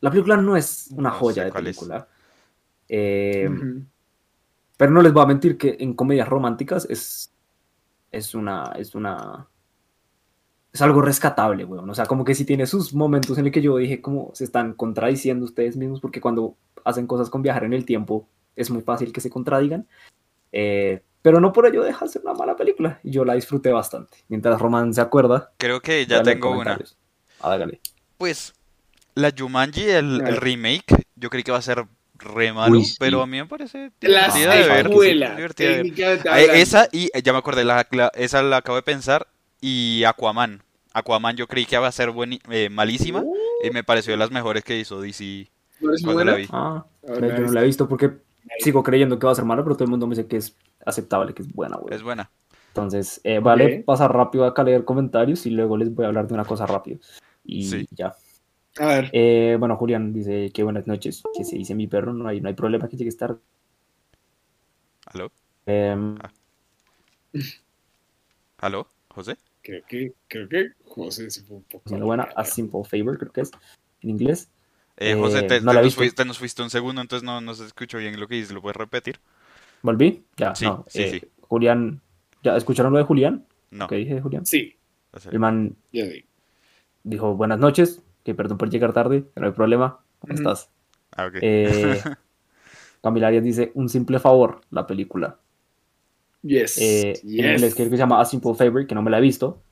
La 0.02 0.10
película 0.12 0.38
no 0.38 0.56
es 0.56 0.88
una 0.92 1.10
No 1.10 1.16
joya 1.16 1.44
de 1.46 1.52
película. 1.52 2.08
Eh. 2.88 3.50
Pero 4.78 4.92
no 4.92 5.02
les 5.02 5.12
voy 5.14 5.24
a 5.24 5.28
mentir 5.28 5.58
que 5.58 5.78
en 5.80 5.94
comedias 5.94 6.28
románticas 6.28 6.86
es, 6.90 7.34
es 8.12 8.36
una, 8.36 8.74
es 8.78 8.94
una, 8.94 9.48
es 10.76 10.82
algo 10.82 11.02
rescatable, 11.02 11.64
weón. 11.64 11.90
O 11.90 11.96
sea, 11.96 12.06
como 12.06 12.26
que 12.26 12.36
sí 12.36 12.44
tiene 12.44 12.66
sus 12.68 12.94
momentos 12.94 13.38
en 13.38 13.46
el 13.46 13.52
que 13.54 13.62
yo 13.62 13.78
dije 13.78 14.02
como 14.02 14.32
se 14.34 14.44
están 14.44 14.74
contradiciendo 14.74 15.46
ustedes 15.46 15.78
mismos 15.78 16.02
porque 16.02 16.20
cuando 16.20 16.58
hacen 16.84 17.08
cosas 17.08 17.30
con 17.30 17.42
viajar 17.42 17.64
en 17.64 17.72
el 17.74 17.86
tiempo 17.86 18.28
es 18.58 18.70
muy 18.70 18.82
fácil 18.82 19.14
que 19.14 19.22
se 19.22 19.30
contradigan. 19.30 19.88
Eh, 20.52 21.02
pero 21.22 21.40
no 21.40 21.54
por 21.54 21.66
ello 21.66 21.82
deja 21.82 22.04
de 22.06 22.12
ser 22.12 22.22
una 22.24 22.34
mala 22.34 22.58
película. 22.58 23.00
Y 23.04 23.12
yo 23.12 23.24
la 23.24 23.36
disfruté 23.36 23.72
bastante. 23.72 24.18
Mientras 24.28 24.60
Román 24.60 24.94
se 24.94 25.00
acuerda, 25.00 25.54
Creo 25.58 25.80
que 25.80 26.06
ya 26.06 26.22
tengo 26.22 26.52
una. 26.52 26.78
Hágale. 27.40 27.80
Pues, 28.18 28.54
la 29.14 29.32
Jumanji, 29.38 29.84
el, 29.84 30.20
remake, 30.38 31.06
yo 31.16 31.30
creí 31.30 31.44
que 31.44 31.52
iba 31.52 31.58
a 31.58 31.62
ser 31.62 31.86
re 32.16 32.52
malo, 32.52 32.80
Uy, 32.80 32.86
sí. 32.86 32.96
pero 33.00 33.22
a 33.22 33.28
mí 33.28 33.38
me 33.38 33.46
parece 33.46 33.92
La 34.02 34.28
divertida 34.28 34.56
de 34.56 34.68
ver. 34.68 34.90
divertida 34.90 35.70
de 35.70 36.18
ver. 36.24 36.50
Esa 36.56 36.90
y 36.92 37.10
eh, 37.14 37.22
ya 37.24 37.32
me 37.32 37.40
acordé, 37.40 37.64
la, 37.64 37.88
la- 37.92 38.12
esa 38.16 38.44
la 38.44 38.58
acabo 38.58 38.76
de 38.76 38.84
pensar. 38.84 39.28
Y 39.62 40.04
Aquaman. 40.04 40.65
Aquaman 40.96 41.36
yo 41.36 41.46
creí 41.46 41.66
que 41.66 41.76
iba 41.76 41.88
a 41.88 41.92
ser 41.92 42.14
eh, 42.50 42.70
malísima 42.70 43.22
Uh, 43.22 43.36
y 43.64 43.70
me 43.72 43.84
pareció 43.84 44.14
de 44.14 44.18
las 44.18 44.32
mejores 44.32 44.64
que 44.64 44.80
hizo 44.80 45.02
DC 45.02 45.50
¿no 45.82 45.94
es 45.94 46.02
cuando 46.02 46.14
buena? 46.14 46.32
la 46.32 46.38
vi. 46.38 46.48
Ah, 46.52 46.86
yo 47.04 47.20
no 47.20 47.52
la 47.52 47.62
he 47.62 47.66
visto 47.66 47.88
porque 47.90 48.12
sigo 48.60 48.82
creyendo 48.82 49.20
que 49.20 49.26
va 49.26 49.34
a 49.34 49.36
ser 49.36 49.44
mala, 49.46 49.62
pero 49.64 49.76
todo 49.76 49.84
el 49.84 49.90
mundo 49.90 50.08
me 50.08 50.16
dice 50.16 50.28
que 50.28 50.38
es 50.38 50.56
aceptable, 50.86 51.34
que 51.34 51.42
es 51.42 51.52
buena, 51.52 51.76
weón. 51.78 51.92
Es 51.94 52.02
buena. 52.02 52.32
Entonces, 52.70 53.20
eh, 53.24 53.40
vale 53.40 53.80
Ok. 53.80 53.86
pasar 53.86 54.14
rápido 54.14 54.46
acá 54.46 54.62
a 54.62 54.66
leer 54.66 54.86
comentarios 54.86 55.46
y 55.46 55.50
luego 55.50 55.76
les 55.78 55.94
voy 55.94 56.06
a 56.06 56.08
hablar 56.10 56.28
de 56.28 56.34
una 56.34 56.46
cosa 56.46 56.66
rápido. 56.66 57.00
Y 57.44 57.64
Sí. 57.66 57.88
ya. 57.92 58.16
A 58.80 58.86
ver. 58.88 59.10
Eh, 59.14 59.58
bueno, 59.60 59.76
Julián 59.78 60.14
dice 60.14 60.52
que 60.54 60.64
buenas 60.64 60.86
noches, 60.88 61.24
que 61.36 61.44
se 61.44 61.58
dice 61.58 61.76
mi 61.76 61.88
perro, 61.88 62.14
no 62.14 62.28
hay, 62.28 62.40
no 62.42 62.48
hay 62.50 62.56
problema 62.56 62.88
que 62.88 62.98
llegues 62.98 63.18
tarde. 63.18 63.38
¿Aló? 65.08 65.32
Em, 65.66 66.18
Ah. 66.22 66.32
¿Aló? 68.60 68.88
¿José? 69.10 69.38
Creo 69.66 69.84
que, 69.88 70.14
creo 70.28 70.48
que 70.48 70.70
José 70.86 71.32
se 71.32 71.42
fue 71.44 71.58
un 71.58 71.64
poco. 71.64 71.90
siendo 71.90 72.06
buena, 72.06 72.30
a 72.36 72.46
simple 72.46 72.84
favor, 72.84 73.18
creo 73.18 73.32
que 73.32 73.42
es 73.42 73.52
en 74.02 74.12
inglés. 74.12 74.48
Eh, 74.98 75.16
José, 75.20 75.40
Eh, 75.40 75.48
te, 75.48 75.62
no 75.62 75.74
nos 75.74 75.96
fuiste, 75.96 76.16
te 76.16 76.26
nos 76.26 76.38
fuiste 76.38 76.62
un 76.62 76.70
segundo, 76.70 77.02
entonces 77.02 77.26
no, 77.26 77.42
no 77.42 77.54
se 77.56 77.66
escuchó 77.66 77.98
bien 77.98 78.20
lo 78.20 78.28
que 78.28 78.36
dices. 78.36 78.52
¿Lo 78.52 78.62
puedes 78.62 78.78
repetir? 78.78 79.20
¿Volví? 79.82 80.24
Ya, 80.38 80.54
Sí, 80.54 80.66
no. 80.66 80.86
sí, 80.88 81.02
eh, 81.02 81.20
sí. 81.20 81.28
Julián, 81.42 82.02
¿ya 82.44 82.56
escucharon 82.56 82.92
lo 82.94 83.00
de 83.00 83.06
Julián? 83.06 83.46
No. 83.72 83.88
¿Qué 83.88 83.96
dije 83.96 84.16
de 84.16 84.22
Julián? 84.22 84.46
Sí, 84.46 84.76
El 85.32 85.40
man 85.40 85.76
ya 85.92 86.06
dijo 87.04 87.36
buenas 87.36 87.60
noches, 87.60 88.02
que 88.24 88.36
perdón 88.36 88.58
por 88.58 88.70
llegar 88.70 88.94
tarde, 88.94 89.26
que 89.34 89.40
no 89.42 89.48
hay 89.48 89.54
problema. 89.54 90.00
¿Cómo 90.20 90.34
estás? 90.34 90.70
ah, 91.18 91.26
ok. 91.26 91.36
Eh, 91.42 92.02
Camila 93.02 93.28
Arias 93.28 93.44
dice 93.44 93.72
un 93.76 93.90
simple 93.90 94.20
favor, 94.20 94.62
la 94.72 94.88
película. 94.88 95.40
Yes. 96.46 96.78
Eh, 96.78 97.14
En 97.24 97.30
yes. 97.30 97.46
inglés 97.56 97.76
creo 97.76 97.90
que 97.90 97.96
se 97.96 98.02
llama 98.02 98.22
A 98.22 98.26
Simple 98.26 98.54
Favor, 98.54 98.86
que 98.86 98.94
no 98.96 99.02
me 99.02 99.10
la 99.10 99.18
he 99.18 99.22
visto, 99.22 99.64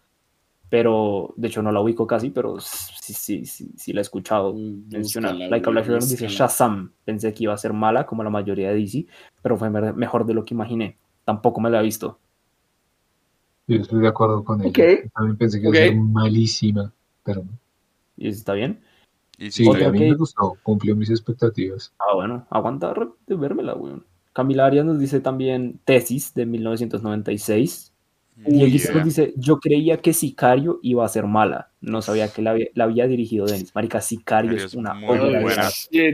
pero 0.70 1.34
de 1.38 1.48
hecho 1.50 1.62
no 1.62 1.72
la 1.72 1.80
ubico 1.82 2.08
casi, 2.08 2.32
pero 2.32 2.60
sí, 2.60 3.14
sí, 3.14 3.46
sí, 3.46 3.70
sí 3.78 3.94
la 3.94 4.00
he 4.00 4.02
escuchado 4.02 4.54
mencionar. 4.54 5.34
Búscala, 5.34 5.50
Like 5.50 5.70
a 5.70 5.72
Black 5.72 5.88
güey, 5.88 6.02
Swan 6.02 6.10
dice. 6.10 6.28
Shazam. 6.28 6.92
Pensé 7.06 7.34
que 7.34 7.44
iba 7.44 7.54
a 7.54 7.58
ser 7.58 7.74
mala 7.74 8.06
como 8.08 8.24
la 8.24 8.30
mayoría 8.32 8.70
de 8.70 8.76
DC, 8.76 9.06
pero 9.42 9.56
fue 9.58 9.70
me- 9.70 9.94
mejor 9.94 10.26
de 10.26 10.34
lo 10.34 10.44
que 10.46 10.54
imaginé. 10.56 10.98
Tampoco 11.26 11.62
me 11.62 11.70
la 11.70 11.80
he 11.80 11.84
visto. 11.84 12.18
Yo 13.68 13.78
estoy 13.78 14.02
de 14.02 14.08
acuerdo 14.08 14.44
con 14.44 14.62
ella. 14.62 14.70
Ok. 14.70 15.12
También 15.14 15.38
pensé 15.38 15.62
que 15.62 15.68
iba 15.68 15.78
a 15.78 15.82
ser 15.82 15.96
malísima, 15.96 16.92
pero 17.24 17.44
no. 17.44 17.52
¿Y 18.18 18.28
eso 18.28 18.40
está 18.40 18.54
bien? 18.54 18.82
Y 19.38 19.52
Sí, 19.52 19.64
sí, 19.64 19.84
a 19.84 19.92
mí 19.92 20.00
que- 20.00 20.10
me 20.10 20.16
gustó, 20.16 20.58
cumplió 20.64 20.96
mis 20.96 21.10
expectativas. 21.10 21.94
Ah, 22.00 22.14
bueno, 22.16 22.46
aguanta 22.50 22.94
de 23.28 23.36
vérmela, 23.36 23.74
weón. 23.76 24.06
Camila 24.34 24.66
Arias 24.66 24.86
nos 24.86 25.00
dice 25.00 25.20
también 25.20 25.80
Tesis 25.86 26.34
de 26.34 26.46
1996. 26.46 27.92
Y 28.46 28.56
Uy, 28.56 28.64
el 28.64 28.76
idea. 28.76 28.94
nos 28.96 29.04
dice, 29.06 29.34
yo 29.38 29.60
creía 29.60 29.98
que 29.98 30.12
Sicario 30.12 30.80
iba 30.82 31.06
a 31.06 31.08
ser 31.08 31.28
mala. 31.28 31.70
No 31.82 32.02
sabía 32.02 32.28
que 32.34 32.42
la, 32.42 32.52
había- 32.52 32.68
la 32.74 32.86
había 32.86 33.06
dirigido 33.08 33.46
Denis. 33.46 33.74
Marica, 33.76 34.02
Sicario 34.02 34.50
Sicario 34.52 34.66
es 34.66 34.72
es 34.74 34.78
una 34.78 34.94
muy 34.96 35.18
buena. 35.20 35.70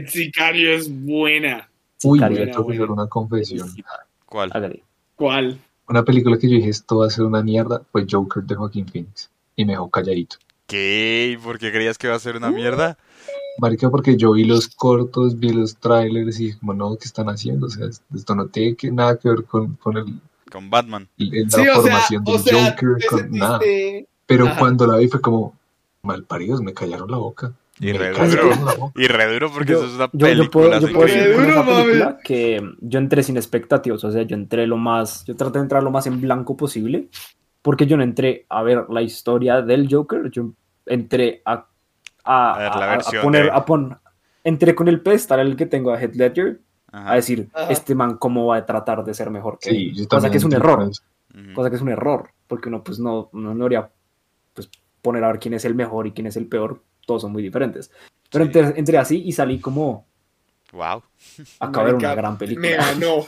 Sicario 0.06 0.72
es 0.74 1.04
buena. 1.04 1.70
Uy, 2.04 2.18
Sicario 2.18 2.44
yo 2.46 2.62
buena, 2.62 2.78
buena. 2.80 2.92
una 2.92 3.06
confesión. 3.08 3.68
¿Cuál? 4.26 4.50
Hágale. 4.52 4.82
¿Cuál? 5.16 5.58
Una 5.88 6.04
película 6.04 6.38
que 6.38 6.48
yo 6.48 6.56
dije 6.56 6.68
esto 6.68 6.98
va 6.98 7.06
a 7.06 7.10
ser 7.10 7.24
una 7.24 7.42
mierda 7.42 7.82
fue 7.90 8.06
Joker 8.08 8.42
de 8.42 8.54
Joaquín 8.54 8.86
Phoenix. 8.86 9.30
Y 9.56 9.64
me 9.64 9.72
dejó 9.72 9.90
calladito. 9.90 10.36
¿Qué? 10.66 11.38
¿Por 11.42 11.58
qué 11.58 11.72
creías 11.72 11.96
que 11.98 12.06
iba 12.06 12.16
a 12.16 12.20
ser 12.20 12.36
una 12.36 12.50
mierda? 12.50 12.96
Marica, 13.58 13.90
porque 13.90 14.16
yo 14.16 14.32
vi 14.32 14.44
los 14.44 14.68
cortos, 14.68 15.38
vi 15.38 15.52
los 15.52 15.76
trailers 15.76 16.40
y 16.40 16.54
como 16.58 16.72
no, 16.74 16.96
¿qué 16.96 17.04
están 17.06 17.28
haciendo? 17.28 17.66
O 17.66 17.70
sea, 17.70 17.86
esto 18.14 18.34
no 18.34 18.46
tiene 18.46 18.74
que- 18.76 18.90
nada 18.90 19.18
que 19.18 19.28
ver 19.28 19.44
con, 19.44 19.74
con 19.76 19.96
el, 19.98 20.04
Con 20.50 20.70
Batman. 20.70 21.08
el- 21.18 21.30
la 21.30 21.50
Sí, 21.50 21.60
o 21.60 21.64
sea, 21.64 21.74
formación 21.76 22.22
o 22.26 22.32
del 22.32 22.40
sea, 22.42 22.70
Joker, 22.70 22.88
con 23.08 23.30
nada. 23.32 23.60
Pero 24.26 24.46
Ajá. 24.46 24.58
cuando 24.58 24.86
la 24.86 24.96
vi 24.96 25.08
fue 25.08 25.20
como, 25.20 25.54
malparidos, 26.02 26.62
me 26.62 26.72
callaron 26.72 27.10
la 27.10 27.18
boca. 27.18 27.52
Y 27.82 27.92
re 27.92 28.10
duro. 28.10 28.50
la. 28.64 28.74
Y 28.94 29.06
re 29.06 29.32
duro 29.32 29.50
porque 29.52 29.72
Yo, 29.72 29.78
eso 29.78 29.86
es 29.86 29.94
una 29.94 30.06
yo- 30.06 30.10
yo 30.12 30.26
película. 30.26 30.50
puedo, 30.50 30.80
yo 30.80 30.92
puedo 30.92 31.06
decir 31.06 31.34
duro, 31.34 31.64
película 31.64 32.18
que 32.22 32.62
yo 32.80 32.98
entré 32.98 33.22
sin 33.22 33.36
expectativas, 33.38 34.04
o 34.04 34.10
sea, 34.12 34.22
yo 34.22 34.36
entré 34.36 34.66
lo 34.66 34.76
más, 34.76 35.24
yo 35.24 35.34
traté 35.34 35.58
de 35.58 35.62
entrar 35.64 35.82
lo 35.82 35.90
más 35.90 36.06
en 36.06 36.20
blanco 36.20 36.56
posible, 36.58 37.08
porque 37.62 37.86
yo 37.86 37.96
no 37.96 38.02
entré 38.02 38.44
a 38.50 38.62
ver 38.62 38.84
la 38.90 39.00
historia 39.02 39.62
del 39.62 39.88
Joker, 39.90 40.30
yo 40.30 40.50
entré 40.86 41.40
a, 41.46 41.66
a, 42.24 42.54
A 42.54 42.58
ver 42.58 42.70
la 42.76 42.92
a- 42.94 43.22
poner, 43.22 43.44
de- 43.44 43.50
a 43.50 43.64
pon- 43.64 43.98
entré 44.44 44.74
con 44.74 44.88
el 44.88 45.00
pedestal 45.00 45.40
el 45.40 45.56
que 45.56 45.66
tengo 45.66 45.92
a 45.92 46.00
Heath 46.00 46.14
Ledger, 46.14 46.60
Ajá. 46.92 47.12
a 47.12 47.14
decir, 47.16 47.48
Ajá. 47.54 47.70
este 47.72 47.94
man 47.94 48.16
cómo 48.16 48.46
va 48.46 48.56
a 48.56 48.66
tratar 48.66 49.04
de 49.04 49.14
ser 49.14 49.30
mejor 49.30 49.58
que 49.58 49.70
Sí, 49.70 49.88
él? 49.90 49.94
yo 49.94 50.08
cosa 50.08 50.30
que 50.30 50.36
es 50.38 50.44
un 50.44 50.52
error, 50.52 50.88
eso. 50.90 51.02
Ujú. 51.34 51.54
cosa 51.54 51.70
que 51.70 51.76
es 51.76 51.82
un 51.82 51.88
error, 51.90 52.30
porque 52.46 52.68
uno 52.68 52.82
pues 52.82 52.98
no, 52.98 53.30
no, 53.32 53.54
no 53.54 53.64
haría 53.66 53.88
pues 54.54 54.68
poner 55.00 55.22
a 55.24 55.28
ver 55.28 55.38
quién 55.38 55.54
es 55.54 55.64
el 55.64 55.74
mejor 55.74 56.06
y 56.06 56.12
quién 56.12 56.26
es 56.26 56.36
el 56.36 56.46
peor, 56.46 56.82
todos 57.06 57.22
son 57.22 57.32
muy 57.32 57.42
diferentes. 57.42 57.90
Pero 58.30 58.44
Sí. 58.44 58.50
entré, 58.58 58.78
entré 58.78 58.98
así 58.98 59.22
y 59.24 59.32
salí 59.32 59.60
como 59.60 60.06
Wow. 60.72 61.02
acá 61.58 61.80
a 61.80 61.84
ver 61.84 61.94
una 61.94 62.14
gran 62.14 62.36
película. 62.38 62.68
Me 62.68 62.76
ganó. 62.76 63.24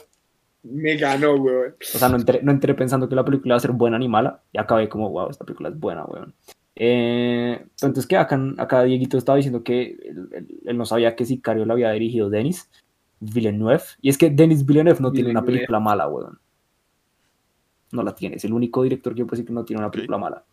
Me 0.64 0.96
ganó, 0.96 1.34
weón. 1.34 1.74
O 1.94 1.98
sea, 1.98 2.08
no 2.08 2.16
entré, 2.16 2.40
no 2.42 2.52
entré 2.52 2.72
pensando 2.74 3.08
que 3.08 3.16
la 3.16 3.24
película 3.24 3.52
iba 3.52 3.56
a 3.56 3.60
ser 3.60 3.72
buena 3.72 3.98
ni 3.98 4.06
mala 4.08 4.42
y 4.52 4.58
acabé 4.58 4.88
como, 4.88 5.10
wow, 5.10 5.28
esta 5.30 5.44
película 5.44 5.68
es 5.70 5.78
buena, 5.78 6.04
weón. 6.04 6.34
Eh, 6.84 7.64
entonces, 7.80 8.08
que 8.08 8.16
acá, 8.16 8.40
acá 8.58 8.82
Dieguito 8.82 9.16
estaba 9.16 9.36
diciendo 9.36 9.62
que 9.62 9.82
él, 10.04 10.28
él- 10.32 10.58
él 10.64 10.76
no 10.76 10.84
sabía 10.84 11.14
que 11.14 11.24
Sicario 11.24 11.64
la 11.64 11.74
había 11.74 11.92
dirigido 11.92 12.28
Denis 12.28 12.68
Villeneuve. 13.20 13.82
Y 14.00 14.08
es 14.08 14.18
que 14.18 14.30
Denis 14.30 14.66
Villeneuve 14.66 14.98
no 15.00 15.12
tiene 15.12 15.30
una 15.30 15.40
película 15.46 15.78
mala, 15.78 16.08
weón. 16.08 16.40
No 17.92 18.02
la 18.02 18.14
tiene. 18.16 18.34
Es 18.36 18.44
el 18.44 18.52
único 18.52 18.82
director 18.82 19.12
que 19.14 19.20
yo 19.20 19.26
puedo 19.26 19.36
decir 19.36 19.46
que 19.46 19.52
no 19.52 19.64
tiene 19.64 19.80
una 19.80 19.90
película 19.92 20.18
mala. 20.18 20.44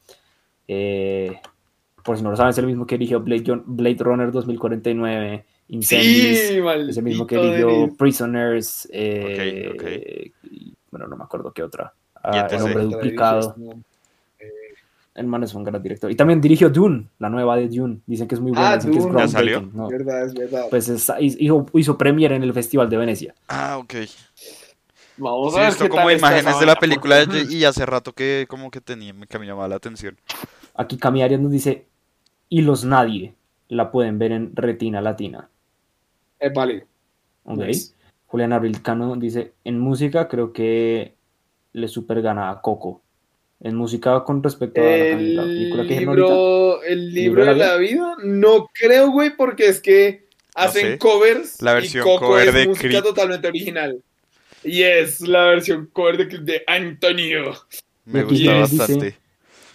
Eh, 0.67 1.39
por 2.03 2.15
si 2.15 2.21
no 2.23 2.29
lo 2.29 2.35
saben, 2.37 2.51
es 2.51 2.57
el 2.59 2.67
mismo 2.67 2.85
que 2.85 2.97
dirigió 2.99 3.21
Blade, 3.21 3.61
Blade 3.65 3.97
Runner 4.03 4.31
2049, 4.31 5.45
Incendies. 5.69 6.47
Sí, 6.49 6.59
Es 6.91 6.97
el 6.97 7.03
mismo 7.05 7.25
que 7.25 7.35
dirigió. 7.41 7.67
Prisoners. 7.97 8.87
eh, 8.91 10.31
y, 10.51 10.73
bueno, 10.91 11.07
no 11.07 11.15
me 11.17 11.23
acuerdo 11.23 11.51
qué 11.53 11.63
otra. 11.63 11.91
Ah, 12.21 12.41
el 12.57 12.61
hombre 12.65 12.83
duplicado. 12.97 13.55
El 15.15 15.27
man 15.27 15.43
es 15.43 15.53
un 15.53 15.63
gran 15.63 15.81
director. 15.81 16.09
Y 16.11 16.15
también 16.15 16.39
dirigió 16.39 16.69
Dune, 16.69 17.07
la 17.19 17.29
nueva 17.29 17.57
de 17.57 17.67
Dune. 17.67 17.99
Dicen 18.05 18.27
que 18.27 18.35
es 18.35 18.41
muy 18.41 18.51
buena. 18.51 18.71
Ah, 18.71 18.75
dicen 18.77 18.91
que 18.91 18.97
es 18.99 19.03
Dune. 19.03 19.19
¿Ya 19.19 19.27
salió? 19.27 19.61
¿no? 19.61 19.85
Es 19.85 19.91
verdad, 19.97 20.25
es 20.25 20.33
verdad. 20.33 20.65
Pues 20.69 20.87
es- 20.87 21.11
hizo, 21.19 21.65
hizo 21.73 21.97
premiere 21.97 22.35
en 22.35 22.43
el 22.43 22.53
Festival 22.53 22.89
de 22.89 22.97
Venecia. 22.97 23.35
Ah, 23.47 23.77
ok. 23.79 23.93
Vamos 25.17 25.53
Sí, 25.53 25.59
a 25.59 25.63
ver 25.63 25.73
qué 25.73 25.89
como 25.89 26.05
tal 26.05 26.17
imágenes 26.17 26.59
de 26.59 26.65
la 26.65 26.75
película 26.75 27.17
porque- 27.25 27.45
y 27.53 27.65
hace 27.65 27.85
rato 27.85 28.13
que 28.13 28.45
como 28.47 28.71
que 28.71 28.79
tenía, 28.79 29.13
me, 29.13 29.27
que 29.27 29.37
me 29.37 29.45
llamaba 29.45 29.67
la 29.67 29.75
atención. 29.75 30.17
Aquí 30.75 30.97
Cami 30.97 31.21
Arias 31.21 31.41
nos 31.41 31.51
dice, 31.51 31.85
y 32.47 32.61
los 32.61 32.85
nadie 32.85 33.35
la 33.67 33.91
pueden 33.91 34.17
ver 34.17 34.31
en 34.31 34.55
Retina 34.55 35.01
Latina. 35.01 35.49
Eh, 36.39 36.49
vale. 36.55 36.85
¿ok? 37.43 37.63
Julián 38.27 38.53
Abril 38.53 38.81
Cano 38.81 39.15
dice, 39.17 39.53
en 39.65 39.79
música 39.79 40.29
creo 40.29 40.53
que 40.53 41.15
le 41.73 41.87
super 41.89 42.21
gana 42.21 42.49
a 42.51 42.61
Coco. 42.61 43.01
En 43.61 43.75
música 43.75 44.23
con 44.23 44.41
respecto 44.41 44.79
a 44.79 44.83
la, 44.85 44.95
El 44.95 45.35
la 45.35 45.43
película 45.43 45.83
que 45.87 45.99
libro, 45.99 46.81
el 46.83 47.13
libro 47.13 47.45
de 47.45 47.55
la 47.55 47.75
vida, 47.75 48.15
no 48.23 48.69
creo, 48.73 49.11
güey, 49.11 49.35
porque 49.35 49.67
es 49.67 49.81
que 49.81 50.27
hacen 50.55 50.93
sé. 50.93 50.97
covers 50.97 51.61
La 51.61 51.73
versión 51.73 52.07
y 52.07 52.09
Coco 52.09 52.27
cover 52.27 52.47
es 52.47 52.53
de 52.53 52.67
música 52.67 52.87
Creed. 52.87 53.03
totalmente 53.03 53.47
original. 53.49 54.01
Y 54.63 54.83
es 54.83 55.21
la 55.21 55.45
versión 55.45 55.89
cover 55.91 56.17
de, 56.29 56.37
de 56.39 56.63
Antonio. 56.67 57.53
Me 58.05 58.23
gusta 58.23 58.35
dice- 58.65 58.77
bastante. 58.77 59.17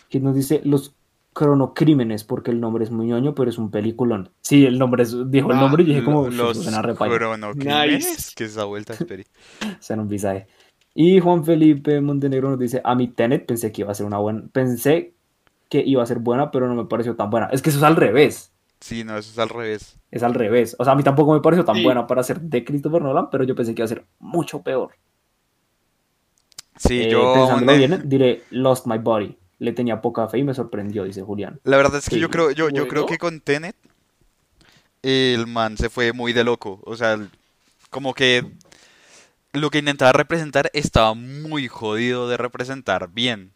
que 0.08 0.20
nos 0.20 0.34
dice 0.34 0.60
los 0.64 0.94
cronocrímenes, 1.34 2.24
porque 2.24 2.50
el 2.52 2.60
nombre 2.60 2.84
es 2.84 2.90
muy 2.90 3.06
ñoño, 3.06 3.34
pero 3.34 3.50
es 3.50 3.58
un 3.58 3.70
peliculón. 3.70 4.30
Sí, 4.40 4.64
el 4.64 4.78
nombre 4.78 5.02
es, 5.02 5.14
dijo 5.30 5.50
el 5.50 5.58
Ah, 5.58 5.60
nombre 5.60 5.82
y 5.82 5.86
dije 5.86 6.04
como, 6.04 6.28
Los 6.28 6.62
suena 6.62 6.80
re 6.80 6.94
paila". 6.94 7.16
cronocrímenes. 7.16 8.06
Nice. 8.06 8.32
¿Qué 8.36 8.44
es 8.44 8.52
esa 8.52 8.64
vuelta? 8.64 8.94
Espere. 8.94 9.26
Será 9.80 10.00
un 10.00 10.08
visaje. 10.08 10.46
Y 10.94 11.18
Juan 11.20 11.44
Felipe 11.44 12.00
Montenegro 12.00 12.50
nos 12.50 12.58
dice, 12.58 12.80
a 12.84 12.94
mi 12.94 13.08
Tenet 13.08 13.46
pensé 13.46 13.72
que 13.72 13.82
iba 13.82 13.90
a 13.90 13.94
ser 13.94 14.06
una 14.06 14.18
buena, 14.18 14.44
pensé 14.52 15.14
que 15.68 15.82
iba 15.84 16.02
a 16.02 16.06
ser 16.06 16.20
buena, 16.20 16.50
pero 16.52 16.68
no 16.68 16.74
me 16.76 16.84
pareció 16.84 17.16
tan 17.16 17.30
buena. 17.30 17.48
Es 17.52 17.62
que 17.62 17.70
eso 17.70 17.78
es 17.78 17.84
al 17.84 17.96
revés, 17.96 18.50
Sí, 18.80 19.02
no, 19.02 19.16
eso 19.16 19.30
es 19.30 19.38
al 19.38 19.48
revés. 19.48 19.96
es 20.10 20.22
al 20.22 20.34
revés. 20.34 20.76
O 20.78 20.84
sea, 20.84 20.92
a 20.92 20.96
mí 20.96 21.02
tampoco 21.02 21.32
me 21.32 21.40
pareció 21.40 21.64
tan 21.64 21.76
Sí. 21.76 21.82
buena 21.82 22.06
para 22.06 22.22
ser 22.22 22.40
de 22.40 22.64
Christopher 22.64 23.00
Nolan, 23.02 23.30
pero 23.30 23.42
yo 23.44 23.54
pensé 23.54 23.74
que 23.74 23.80
iba 23.80 23.86
a 23.86 23.88
ser 23.88 24.04
mucho 24.18 24.62
peor. 24.62 24.90
Sí, 26.76 27.02
Eh, 27.02 27.10
yo... 27.10 27.32
pensándolo 27.34 27.78
bien, 27.78 28.02
diré 28.08 28.42
Lost 28.50 28.86
My 28.86 28.98
Body. 28.98 29.36
Le 29.58 29.72
tenía 29.72 30.00
poca 30.02 30.28
fe 30.28 30.38
y 30.38 30.44
me 30.44 30.52
sorprendió, 30.52 31.04
dice 31.04 31.22
Julián. 31.22 31.60
La 31.64 31.76
verdad 31.76 31.96
es 31.98 32.08
que 32.08 32.16
Sí, 32.16 32.20
yo 32.20 32.28
creo, 32.28 32.50
yo, 32.50 32.68
yo 32.68 32.86
creo 32.88 33.06
que 33.06 33.16
con 33.18 33.40
Tenet 33.40 33.76
el 35.02 35.46
man 35.46 35.76
se 35.76 35.88
fue 35.88 36.12
muy 36.12 36.32
de 36.32 36.44
loco. 36.44 36.80
O 36.84 36.96
sea, 36.96 37.18
como 37.90 38.12
que 38.14 38.44
lo 39.54 39.70
que 39.70 39.78
intentaba 39.78 40.12
representar 40.12 40.70
estaba 40.75 41.14
muy 41.14 41.68
jodido 41.68 42.28
de 42.28 42.37
representar 42.37 43.11
bien. 43.12 43.52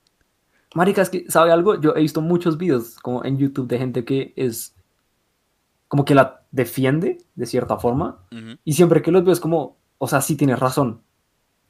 Marica, 0.75 1.03
es 1.03 1.11
que, 1.11 1.31
¿sabe 1.31 1.51
algo? 1.53 1.81
Yo 1.81 1.95
he 1.97 2.01
visto 2.01 2.21
muchos 2.21 2.59
videos 2.59 2.99
como 3.01 3.25
en 3.25 3.39
YouTube 3.39 3.69
de 3.69 3.79
gente 3.79 4.05
que 4.05 4.33
es 4.37 4.75
como 5.89 6.05
que 6.05 6.15
la 6.15 6.43
defiende 6.51 7.19
de 7.35 7.47
cierta 7.47 7.79
forma 7.79 8.19
y 8.65 8.75
siempre 8.75 9.01
que 9.03 9.11
los 9.11 9.25
veo 9.25 9.33
es 9.33 9.41
como, 9.41 9.77
o 9.97 10.07
sea, 10.07 10.21
sí 10.21 10.37
tienes 10.37 10.59
razón, 10.59 11.01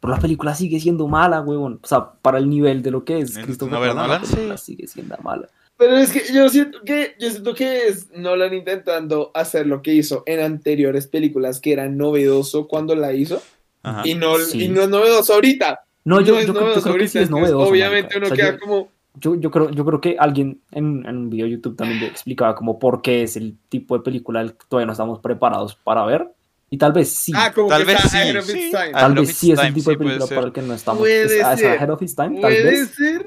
pero 0.00 0.12
la 0.12 0.20
película 0.20 0.54
sigue 0.54 0.80
siendo 0.80 1.06
mala, 1.08 1.40
huevón. 1.40 1.80
O 1.82 1.87
sea, 1.87 2.12
para 2.23 2.38
el 2.38 2.49
nivel 2.49 2.82
de 2.82 2.90
lo 2.90 3.04
que 3.04 3.18
es 3.20 3.37
¿En 3.37 3.44
Christopher 3.44 3.75
Nolan 3.75 3.97
Nolan, 3.97 4.23
la 4.23 4.28
película 4.28 4.56
Sí. 4.56 4.64
sigue 4.73 4.87
siendo 4.88 5.16
mala. 5.18 5.49
Pero 5.76 5.97
es 5.97 6.11
que 6.11 6.32
yo 6.32 6.49
siento 6.49 6.82
que, 6.85 7.14
yo 7.20 7.30
siento 7.30 7.54
que 7.54 7.87
es 7.87 8.11
Nolan 8.11 8.52
intentando 8.54 9.30
hacer 9.35 9.66
lo 9.66 9.80
que 9.82 9.94
hizo 9.94 10.25
en 10.26 10.40
anteriores 10.40 11.06
películas, 11.06 11.61
que 11.61 11.73
era 11.73 11.88
novedoso 11.88 12.66
cuando 12.66 12.97
la 12.97 13.12
hizo, 13.12 13.40
Ajá. 13.82 14.02
y 14.06 14.14
no, 14.14 14.38
Sí. 14.38 14.64
y 14.64 14.68
no 14.68 14.82
es 14.82 14.88
novedoso 14.88 15.35
ahorita. 15.35 15.80
No, 16.04 16.20
yo, 16.20 16.38
es 16.38 16.47
yo, 16.47 16.54
creo- 16.54 16.66
yo 16.68 16.73
creo 16.73 16.82
que 16.85 16.88
ahorita, 16.90 17.11
sí 17.12 17.18
es 17.18 17.25
entonces, 17.25 17.50
novedoso. 17.50 17.70
Obviamente 17.70 18.14
marica. 18.14 18.18
uno 18.18 18.26
O 18.26 18.28
sea, 18.28 18.37
queda 18.37 18.52
yo- 18.52 18.58
como, 18.61 18.88
yo, 19.14 19.35
yo 19.37 19.50
creo, 19.50 19.70
yo 19.70 19.85
creo 19.85 20.00
que 20.00 20.16
alguien 20.18 20.61
en, 20.73 21.04
en 21.06 21.16
un 21.16 21.30
video 21.30 21.47
de 21.47 21.52
YouTube 21.52 21.76
también 21.76 22.02
explicaba 22.04 22.54
como 22.54 22.78
por 22.78 23.02
qué 23.02 23.23
es 23.23 23.37
el 23.37 23.56
tipo 23.68 23.97
de 23.97 24.02
película 24.04 24.47
que 24.47 24.54
todavía 24.68 24.87
no 24.87 24.92
estamos 24.92 25.20
preparados 25.20 25.75
para 25.76 26.04
ver. 26.06 26.28
Y 26.70 26.76
tal 26.78 26.92
vez 26.92 27.08
sí. 27.08 27.32
ah, 27.35 27.50
como 27.54 27.68
Tal 27.68 27.80
que 27.80 27.87
vez 27.87 27.97
está 27.97 28.08
sí, 28.11 28.16
ahead 28.18 28.37
of 28.38 28.44
sí. 28.44 28.58
its 28.58 28.70
time. 28.70 28.92
Tal 28.92 29.14
vez 29.14 29.37
sí 29.37 29.52
es 29.52 29.58
el 29.58 29.75
tipo 29.75 29.90
de 29.90 29.97
sí, 29.97 29.99
película 29.99 30.26
ser. 30.26 30.35
para 30.37 30.47
el 30.49 30.52
que 30.52 30.62
no 30.62 30.75
estamos. 30.75 30.99
Puede 31.00 31.25
es, 31.25 31.32
es 31.32 31.58
ser, 31.61 31.70
ahead 31.78 31.90
of 31.90 32.02
its 32.02 32.14
time, 32.14 32.28
tal 32.32 32.40
Puede 32.42 32.62
vez. 32.64 32.90
ser. 32.90 33.26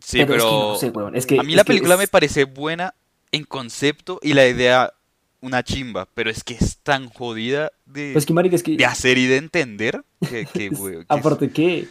Sí, 0.00 0.18
pero, 0.24 0.26
pero, 0.26 0.36
es 0.36 0.42
que 0.44 0.50
no 0.50 0.76
sé, 0.76 0.90
weón, 0.90 1.16
es 1.16 1.26
que- 1.26 1.38
a 1.38 1.42
mí 1.42 1.54
la 1.54 1.62
que 1.62 1.68
película 1.68 1.94
es- 1.94 2.00
me 2.00 2.08
parece 2.08 2.44
buena 2.44 2.94
en 3.32 3.44
concepto 3.44 4.18
y 4.22 4.34
la 4.34 4.46
idea 4.46 4.92
una 5.44 5.62
chimba, 5.62 6.08
pero 6.14 6.30
es 6.30 6.42
que 6.42 6.54
es 6.54 6.78
tan 6.82 7.08
jodida 7.08 7.70
de, 7.86 8.10
Pues 8.12 8.24
que 8.26 8.32
marica, 8.32 8.56
es 8.56 8.62
que 8.62 8.76
de 8.76 8.84
hacer 8.86 9.18
y 9.18 9.26
de 9.26 9.36
entender 9.36 10.02
que, 10.20 10.68
güey, 10.70 10.94
que 10.94 11.00
es- 11.00 11.06
aparte 11.08 11.50
que 11.50 11.86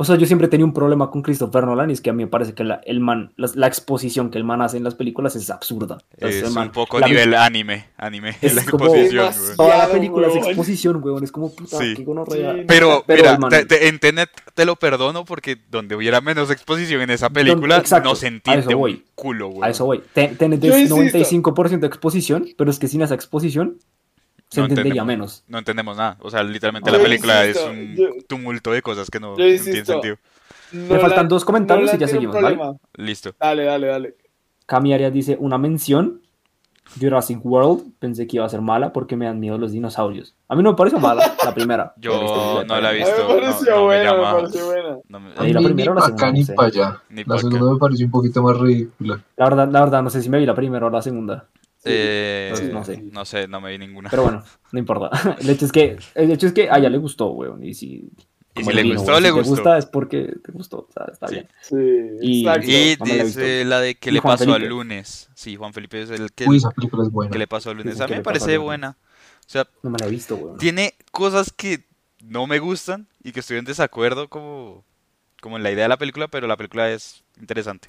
o 0.00 0.04
sea, 0.04 0.14
yo 0.16 0.26
siempre 0.26 0.46
tenido 0.48 0.64
un 0.66 0.72
problema 0.72 1.10
con 1.10 1.22
Christopher 1.22 1.64
Nolan 1.64 1.90
y 1.90 1.92
es 1.92 2.00
que 2.00 2.10
a 2.10 2.12
mí 2.12 2.22
me 2.24 2.30
parece 2.30 2.54
que 2.54 2.62
la, 2.62 2.80
el 2.86 3.00
man, 3.00 3.32
la, 3.36 3.50
la 3.54 3.66
exposición 3.66 4.30
que 4.30 4.38
el 4.38 4.44
man 4.44 4.62
hace 4.62 4.76
en 4.76 4.84
las 4.84 4.94
películas 4.94 5.34
es 5.34 5.50
absurda. 5.50 5.98
Entonces, 6.14 6.44
es 6.44 6.52
man- 6.54 6.68
un 6.68 6.72
poco 6.72 7.00
nivel 7.00 7.34
anime, 7.34 7.86
anime, 7.96 8.36
Es 8.40 8.54
la 8.54 8.64
como- 8.64 8.84
exposición, 8.86 9.32
güey. 9.36 9.56
Toda 9.56 9.78
la 9.78 9.88
película 9.88 10.28
es 10.28 10.34
weón. 10.34 10.46
exposición, 10.46 11.00
weón. 11.02 11.24
Es 11.24 11.32
como 11.32 11.52
puta, 11.54 11.78
Sí. 11.78 11.94
qué. 11.96 12.04
Sí. 12.30 12.64
Pero, 12.68 13.02
Pero 13.06 13.22
mira, 13.22 13.32
el 13.32 13.38
man- 13.40 13.50
te- 13.50 13.64
te- 13.66 13.88
en 13.88 13.98
Tenet 13.98 14.30
te 14.54 14.64
lo 14.64 14.76
perdono 14.76 15.24
porque 15.24 15.56
donde 15.70 15.96
hubiera 15.96 16.20
menos 16.20 16.50
exposición 16.50 17.00
en 17.02 17.10
esa 17.10 17.30
película 17.30 17.78
exacto, 17.78 18.08
no 18.08 18.12
a 18.12 18.16
se 18.16 18.28
eso 18.28 18.34
entiende 18.36 18.74
un 18.76 19.02
culo, 19.16 19.48
güey. 19.48 19.66
A 19.68 19.70
eso 19.72 19.84
voy. 19.84 20.00
Ten- 20.12 20.36
Tenet 20.36 20.62
es 20.62 20.90
insisto. 20.90 20.94
95% 20.96 21.86
exposición, 21.86 22.46
pero 22.56 22.70
es 22.70 22.78
que 22.78 22.86
sin 22.86 23.02
esa 23.02 23.14
exposición 23.14 23.78
se 24.50 24.60
No 24.60 24.66
entendería 24.66 25.02
entendemos. 25.02 25.06
menos. 25.06 25.44
No 25.48 25.58
entendemos 25.58 25.96
nada. 25.96 26.16
O 26.20 26.30
sea, 26.30 26.42
literalmente 26.42 26.90
Yo 26.90 26.96
la 26.96 27.02
película 27.02 27.46
insisto, 27.46 27.70
es 27.70 27.76
un 27.76 27.96
yo- 27.96 28.08
tumulto 28.26 28.72
de 28.72 28.82
cosas 28.82 29.10
que 29.10 29.20
no, 29.20 29.36
yo 29.36 29.44
no 29.44 29.50
insisto. 29.50 29.70
tienen 29.70 29.86
sentido. 29.86 30.16
Nolan- 30.72 31.00
faltan 31.00 31.28
dos 31.28 31.44
comentarios 31.44 31.88
y 31.90 31.92
ya 31.92 32.06
tiene 32.06 32.12
seguimos, 32.12 32.40
¿vale? 32.42 32.58
Listo. 32.94 33.34
Dale, 33.38 33.64
dale, 33.64 33.86
dale. 33.86 34.14
Cami 34.66 34.92
Arias 34.92 35.12
dice 35.12 35.36
una 35.40 35.56
mención 35.58 36.20
Jurassic 36.98 37.44
World 37.44 37.92
pensé 37.98 38.26
que 38.26 38.36
iba 38.36 38.46
a 38.46 38.48
ser 38.48 38.62
mala 38.62 38.92
porque 38.94 39.14
me 39.16 39.26
dan 39.26 39.38
miedo 39.40 39.58
los 39.58 39.72
dinosaurios. 39.72 40.34
A 40.48 40.56
mí 40.56 40.62
no 40.62 40.70
me 40.70 40.76
pareció 40.76 40.98
mala 40.98 41.34
la 41.44 41.54
primera. 41.54 41.92
Yo 41.98 42.64
no 42.66 42.80
la 42.80 42.92
he 42.94 43.02
A 43.02 43.04
mí 43.04 43.10
visto. 43.10 43.28
me 43.28 43.34
no- 43.34 43.40
pareció 43.40 43.70
no 43.74 43.76
me 43.80 43.84
buena, 43.84 44.04
llama- 44.12 44.32
me 44.34 44.40
pareció 44.40 44.66
buena. 44.66 44.96
no 45.08 45.20
me- 45.20 45.30
A 45.36 45.42
mí 45.42 45.52
la 45.52 45.60
Ni 45.60 45.66
primera 45.66 45.92
o 45.92 45.94
la 45.94 46.00
pa' 46.00 46.06
segunda, 46.06 46.24
acá 46.26 46.32
no 46.32 46.38
ni 46.38 46.44
sé. 46.44 46.54
para 46.54 46.68
allá. 46.68 47.02
Ni 47.10 47.24
La 47.24 47.38
segunda 47.38 47.72
me 47.72 47.78
pareció 47.78 48.06
un 48.06 48.12
poquito 48.12 48.42
más 48.42 48.56
ridícula. 48.58 49.20
La 49.36 49.44
verdad, 49.44 49.68
la 49.70 49.80
verdad, 49.80 50.02
no 50.02 50.08
sé 50.10 50.22
si 50.22 50.30
me 50.30 50.38
vi 50.38 50.46
la 50.46 50.54
primera 50.54 50.86
o 50.86 50.90
la 50.90 51.02
segunda. 51.02 51.44
Eh, 51.90 52.52
Sí, 52.56 52.64
no 52.72 52.84
sé. 52.84 52.98
No 53.12 53.24
sé, 53.24 53.48
no 53.48 53.60
me 53.60 53.70
vi 53.70 53.78
ninguna. 53.78 54.10
Pero 54.10 54.22
bueno, 54.24 54.44
no 54.72 54.78
importa. 54.78 55.10
El 55.40 55.50
hecho 55.50 55.64
es 55.66 55.72
que, 55.72 55.96
el 56.14 56.30
hecho 56.30 56.46
es 56.46 56.52
que 56.52 56.70
a 56.70 56.78
ella 56.78 56.88
le 56.90 56.98
gustó, 56.98 57.30
weón. 57.30 57.62
Y 57.64 57.74
si, 57.74 58.10
Y 58.54 58.62
le 58.72 58.82
vino, 58.82 58.96
gustó, 58.96 59.12
weón, 59.12 59.22
le 59.22 59.28
si 59.28 59.34
te 59.34 59.38
gustó. 59.40 59.50
gusta 59.54 59.78
es 59.78 59.86
porque 59.86 60.34
te 60.44 60.52
gustó. 60.52 60.78
O 60.78 60.92
sea, 60.92 61.06
está 61.12 61.28
Sí. 61.28 61.34
bien. 61.34 61.48
Sí, 61.60 61.76
Y- 62.20 62.42
no 62.44 62.50
la 62.50 62.58
dice 63.24 63.64
la 63.64 63.80
de 63.80 63.94
que 63.94 64.10
Y 64.10 64.14
le 64.14 64.20
Juan 64.20 64.36
pasó 64.38 64.52
al 64.54 64.66
lunes. 64.68 65.28
Sí, 65.34 65.56
Juan 65.56 65.72
Felipe 65.72 66.02
es 66.02 66.10
el 66.10 66.32
que, 66.32 66.46
Uy, 66.48 66.56
esa 66.58 66.70
película 66.70 67.04
es 67.04 67.10
buena. 67.10 67.30
que 67.32 67.38
le 67.38 67.46
pasó 67.46 67.70
al 67.70 67.76
lunes. 67.78 68.00
A 68.00 68.06
mí 68.08 68.14
me 68.16 68.22
parece 68.22 68.58
buena. 68.58 68.96
O 69.46 69.50
sea, 69.50 69.66
No 69.82 69.90
me 69.90 69.98
la 69.98 70.06
he 70.06 70.10
visto, 70.10 70.36
weón. 70.36 70.58
tiene 70.58 70.94
cosas 71.10 71.52
que 71.52 71.84
no 72.22 72.46
me 72.46 72.58
gustan 72.58 73.06
y 73.22 73.32
que 73.32 73.40
estoy 73.40 73.56
en 73.58 73.64
desacuerdo 73.64 74.28
como, 74.28 74.84
como 75.40 75.56
en 75.56 75.62
la 75.62 75.70
idea 75.70 75.84
de 75.84 75.88
la 75.88 75.96
película, 75.96 76.28
pero 76.28 76.46
la 76.46 76.56
película 76.56 76.90
es 76.90 77.22
interesante. 77.40 77.88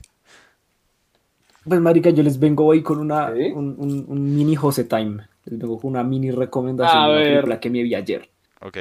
Pues, 1.65 1.79
marica, 1.81 2.09
yo 2.09 2.23
les 2.23 2.39
vengo 2.39 2.65
hoy 2.65 2.81
con 2.81 2.99
una, 2.99 3.33
¿Sí? 3.33 3.51
un, 3.51 3.75
un- 3.77 4.05
un 4.07 4.35
mini 4.35 4.55
Jose 4.55 4.83
Time. 4.85 5.27
Les 5.45 5.59
vengo 5.59 5.79
con 5.79 5.91
una 5.91 6.03
mini 6.03 6.31
recomendación 6.31 7.03
A 7.03 7.05
de 7.07 7.11
una 7.11 7.19
ver. 7.19 7.31
película 7.33 7.59
que 7.59 7.69
me 7.69 7.83
vi 7.83 7.95
ayer. 7.95 8.29
Ok. 8.61 8.77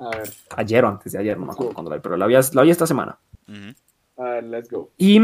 A 0.00 0.10
ver, 0.10 0.30
Ayer 0.56 0.84
o 0.84 0.88
antes 0.88 1.12
de 1.12 1.18
ayer, 1.18 1.38
no 1.38 1.46
me 1.46 1.52
acuerdo 1.52 1.72
cuándo 1.74 1.90
la 1.90 1.96
vi, 1.96 2.02
pero 2.02 2.16
la 2.16 2.26
vi, 2.26 2.34
la 2.52 2.62
vi 2.62 2.70
esta 2.70 2.86
semana. 2.86 3.18
Ujú. 3.48 4.22
a 4.22 4.30
ver, 4.30 4.44
let's 4.44 4.68
go. 4.70 4.90
Y 4.98 5.20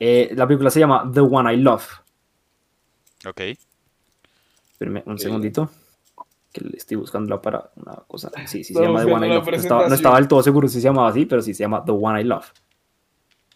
eh, 0.00 0.30
la 0.34 0.46
película 0.46 0.70
se 0.70 0.80
llama 0.80 1.10
The 1.12 1.20
One 1.20 1.52
I 1.52 1.56
Love. 1.58 1.84
Ok. 3.26 3.40
Espérenme 4.72 5.02
un 5.06 5.14
Ok. 5.14 5.18
segundito. 5.18 5.70
Que 6.52 6.62
le 6.62 6.76
estoy 6.76 6.96
buscándola 6.96 7.40
para 7.42 7.70
una 7.76 7.94
cosa. 8.06 8.30
Sí, 8.46 8.64
sí, 8.64 8.72
se 8.74 8.80
llama 8.82 9.04
The 9.04 9.12
One 9.12 9.26
I 9.26 9.30
Love. 9.34 9.46
No 9.50 9.56
estaba, 9.56 9.88
no 9.88 9.94
estaba 9.94 10.16
del 10.16 10.28
todo 10.28 10.42
seguro 10.42 10.68
si 10.68 10.74
se 10.80 10.88
llamaba 10.88 11.08
así, 11.08 11.26
pero 11.26 11.42
sí 11.42 11.52
se 11.52 11.64
llama 11.64 11.84
The 11.84 11.92
One 11.92 12.20
I 12.20 12.24
Love. 12.24 12.46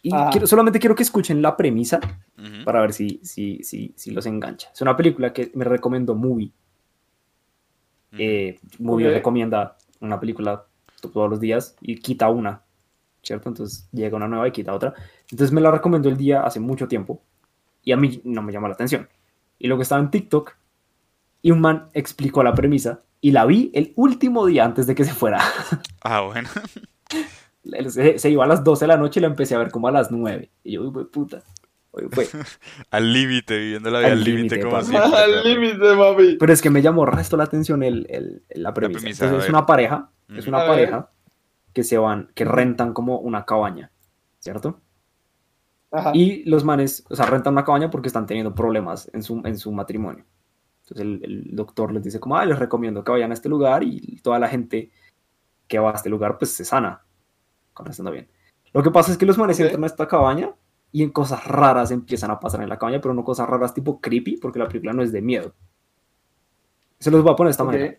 Y 0.02 0.10
Ah. 0.12 0.28
quiero- 0.32 0.46
solamente 0.48 0.78
quiero 0.80 0.94
que 0.96 1.02
escuchen 1.04 1.40
la 1.40 1.56
premisa 1.56 2.00
Ujú. 2.36 2.64
para 2.64 2.80
ver 2.80 2.92
si, 2.92 3.20
si, 3.22 3.62
si, 3.62 3.94
si 3.96 4.10
los 4.10 4.26
engancha. 4.26 4.68
Es 4.74 4.80
una 4.82 4.96
película 4.96 5.32
que 5.32 5.50
me 5.54 5.64
recomendó 5.64 6.14
Movie. 6.16 6.50
Eh, 8.18 8.58
Movie 8.78 9.08
Ok. 9.08 9.14
recomienda 9.14 9.76
una 10.00 10.18
película 10.20 10.64
to- 11.00 11.10
todos 11.10 11.30
los 11.30 11.40
días 11.40 11.76
y 11.80 11.96
quita 11.96 12.28
una, 12.28 12.62
¿cierto? 13.22 13.48
Entonces 13.48 13.88
llega 13.92 14.16
una 14.16 14.28
nueva 14.28 14.48
y 14.48 14.52
quita 14.52 14.74
otra. 14.74 14.92
Entonces 15.30 15.52
me 15.52 15.60
la 15.60 15.70
recomendó 15.70 16.08
el 16.08 16.16
día 16.16 16.42
hace 16.42 16.60
mucho 16.60 16.88
tiempo 16.88 17.22
y 17.84 17.92
a 17.92 17.96
mí 17.96 18.20
no 18.24 18.42
me 18.42 18.52
llama 18.52 18.68
la 18.68 18.74
atención. 18.74 19.08
Y 19.58 19.68
luego 19.68 19.82
estaba 19.82 20.02
en 20.02 20.10
TikTok 20.10 20.56
y 21.42 21.52
un 21.52 21.60
man 21.60 21.88
explicó 21.94 22.42
la 22.42 22.54
premisa 22.54 23.02
y 23.20 23.30
la 23.30 23.46
vi 23.46 23.70
el 23.72 23.92
último 23.96 24.44
día 24.46 24.64
antes 24.64 24.86
de 24.86 24.94
que 24.94 25.04
se 25.04 25.12
fuera. 25.14 25.38
Ah, 26.04 26.22
bueno. 26.22 26.48
Se, 27.88 28.18
se 28.18 28.30
iba 28.30 28.44
a 28.44 28.46
las 28.48 28.62
12 28.64 28.84
de 28.84 28.88
la 28.88 28.96
noche 28.96 29.20
y 29.20 29.22
la 29.22 29.26
empecé 29.28 29.54
a 29.54 29.58
ver 29.58 29.70
como 29.70 29.88
a 29.88 29.90
las 29.90 30.10
9. 30.10 30.50
Y 30.64 30.72
yo, 30.72 30.82
uy, 30.82 30.90
güey, 30.90 31.06
puta. 31.06 31.42
Al 32.90 33.12
límite, 33.12 33.58
viviendo 33.58 33.90
la 33.90 33.98
vida 33.98 34.12
Al 34.12 34.24
límite, 34.24 34.60
como 34.60 34.80
siempre. 34.82 35.10
Al 35.14 35.44
límite, 35.44 35.94
papi. 35.96 36.36
Pero 36.40 36.52
es 36.52 36.62
que 36.62 36.70
me 36.70 36.80
llamó 36.80 37.04
resto 37.04 37.36
la 37.36 37.44
atención 37.44 37.82
el, 37.82 38.06
el- 38.08 38.42
el- 38.48 38.62
la 38.62 38.72
premisa. 38.72 39.00
premisa, 39.00 39.24
Entonces 39.26 39.44
a 39.44 39.46
es 39.46 39.50
una 39.50 39.66
pareja, 39.66 40.10
es 40.34 40.46
una 40.46 40.58
A 40.58 40.62
ver. 40.62 40.70
pareja 40.70 41.10
que 41.74 41.84
se 41.84 41.98
van, 41.98 42.30
que 42.34 42.44
rentan 42.46 42.94
como 42.94 43.18
una 43.18 43.44
cabaña, 43.44 43.90
¿cierto? 44.38 44.80
Ajá. 45.90 46.12
Y 46.14 46.44
los 46.48 46.64
manes, 46.64 47.04
o 47.10 47.16
sea, 47.16 47.26
rentan 47.26 47.52
una 47.52 47.64
cabaña 47.64 47.90
porque 47.90 48.08
están 48.08 48.26
teniendo 48.26 48.54
problemas 48.54 49.10
en 49.12 49.22
su, 49.22 49.42
en 49.44 49.58
su 49.58 49.70
matrimonio. 49.72 50.24
Entonces 50.84 51.04
el, 51.06 51.20
el 51.24 51.54
doctor 51.56 51.92
les 51.92 52.02
dice 52.02 52.18
como, 52.20 52.36
ah, 52.36 52.44
les 52.46 52.58
recomiendo 52.58 53.04
que 53.04 53.12
vayan 53.12 53.30
a 53.30 53.34
este 53.34 53.48
lugar 53.50 53.82
y 53.84 54.18
toda 54.22 54.38
la 54.38 54.48
gente 54.48 54.90
que 55.68 55.78
va 55.78 55.90
a 55.92 55.94
este 55.94 56.08
lugar 56.08 56.38
pues 56.38 56.52
se 56.52 56.64
sana. 56.64 57.02
Bien. 58.10 58.28
Lo 58.72 58.82
que 58.82 58.90
pasa 58.90 59.12
es 59.12 59.18
que 59.18 59.26
los 59.26 59.38
manes 59.38 59.58
Ok. 59.58 59.64
entran 59.64 59.84
a 59.84 59.86
esta 59.86 60.06
cabaña 60.08 60.52
y 60.92 61.02
en 61.02 61.10
cosas 61.10 61.44
raras 61.46 61.90
empiezan 61.90 62.30
a 62.30 62.38
pasar 62.40 62.62
en 62.62 62.68
la 62.68 62.78
cabaña, 62.78 63.00
pero 63.00 63.14
no 63.14 63.24
cosas 63.24 63.48
raras 63.48 63.74
tipo 63.74 64.00
creepy, 64.00 64.36
porque 64.36 64.58
la 64.58 64.68
película 64.68 64.92
no 64.92 65.02
es 65.02 65.12
de 65.12 65.22
miedo. 65.22 65.54
Se 66.98 67.10
los 67.10 67.22
voy 67.22 67.32
a 67.32 67.36
poner 67.36 67.48
de 67.48 67.52
esta 67.52 67.64
manera. 67.64 67.96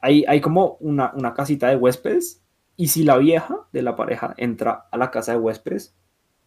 Hay, 0.00 0.24
hay 0.26 0.40
como 0.40 0.76
una, 0.80 1.12
una 1.14 1.34
casita 1.34 1.68
de 1.68 1.76
huéspedes 1.76 2.42
y 2.76 2.88
si 2.88 3.04
la 3.04 3.18
vieja 3.18 3.66
de 3.72 3.82
la 3.82 3.96
pareja 3.96 4.34
entra 4.38 4.86
a 4.90 4.96
la 4.96 5.10
casa 5.10 5.32
de 5.32 5.38
huéspedes, 5.38 5.94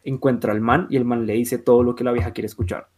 encuentra 0.03 0.51
al 0.51 0.61
man 0.61 0.87
y 0.89 0.97
el 0.97 1.05
man 1.05 1.25
le 1.27 1.33
dice 1.33 1.57
todo 1.59 1.83
lo 1.83 1.93
que 1.95 2.03
la 2.03 2.11
vieja 2.11 2.31
quiere 2.31 2.47
escuchar. 2.47 2.89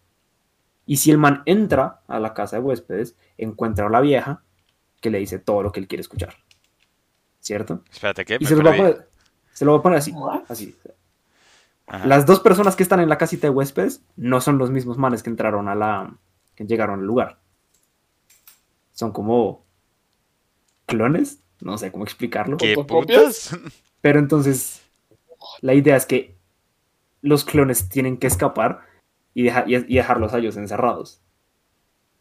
Y 0.86 0.98
si 0.98 1.12
el 1.12 1.18
man 1.18 1.42
entra 1.46 2.02
a 2.08 2.20
la 2.20 2.34
casa 2.34 2.56
de 2.58 2.62
huéspedes, 2.62 3.18
encuentra 3.38 3.88
a 3.88 3.90
la 3.90 4.00
vieja 4.02 4.44
que 5.02 5.10
le 5.10 5.20
dice 5.20 5.40
todo 5.40 5.62
lo 5.64 5.72
que 5.72 5.80
él 5.82 5.88
quiere 5.88 6.02
escuchar. 6.02 6.36
¿Cierto? 7.42 7.84
Espérate, 7.92 8.24
¿qué? 8.26 8.36
Y 8.36 8.44
Me 8.44 8.46
se 8.46 8.56
lo, 8.56 8.62
voy 8.62 8.70
a 8.70 8.72
perdí. 8.72 8.94
poner, 8.94 9.10
se 9.56 9.64
lo 9.64 9.72
voy 9.72 9.80
a 9.80 9.84
poner 9.84 10.00
así. 10.00 10.12
What? 10.12 10.44
así. 10.50 10.76
Ajá. 11.88 12.06
Las 12.08 12.26
dos 12.26 12.42
personas 12.42 12.76
que 12.76 12.84
están 12.84 13.00
en 13.00 13.08
la 13.08 13.18
casita 13.18 13.48
de 13.48 13.52
huéspedes 13.52 14.02
no 14.18 14.42
son 14.42 14.58
los 14.58 14.70
mismos 14.70 14.98
manes 14.98 15.24
que 15.24 15.30
entraron 15.30 15.70
a 15.70 15.76
la. 15.76 16.14
que 16.56 16.66
llegaron 16.66 17.00
al 17.00 17.06
lugar. 17.06 17.40
Son 18.92 19.12
como. 19.12 19.64
clones. 20.86 21.40
No 21.62 21.78
sé 21.78 21.92
cómo 21.92 22.04
explicarlo. 22.04 22.58
¿Qué 22.58 22.76
putas? 22.76 23.58
Pero 24.02 24.20
entonces. 24.20 24.82
La 25.62 25.74
idea 25.74 25.96
es 25.96 26.06
que 26.06 26.36
los 27.22 27.46
clones 27.46 27.88
tienen 27.88 28.18
que 28.18 28.28
escapar 28.28 28.82
y, 29.34 29.44
deja- 29.44 29.64
y, 29.68 29.76
y 29.76 29.96
dejarlos 29.96 30.34
a 30.34 30.40
ellos 30.40 30.58
encerrados. 30.58 31.22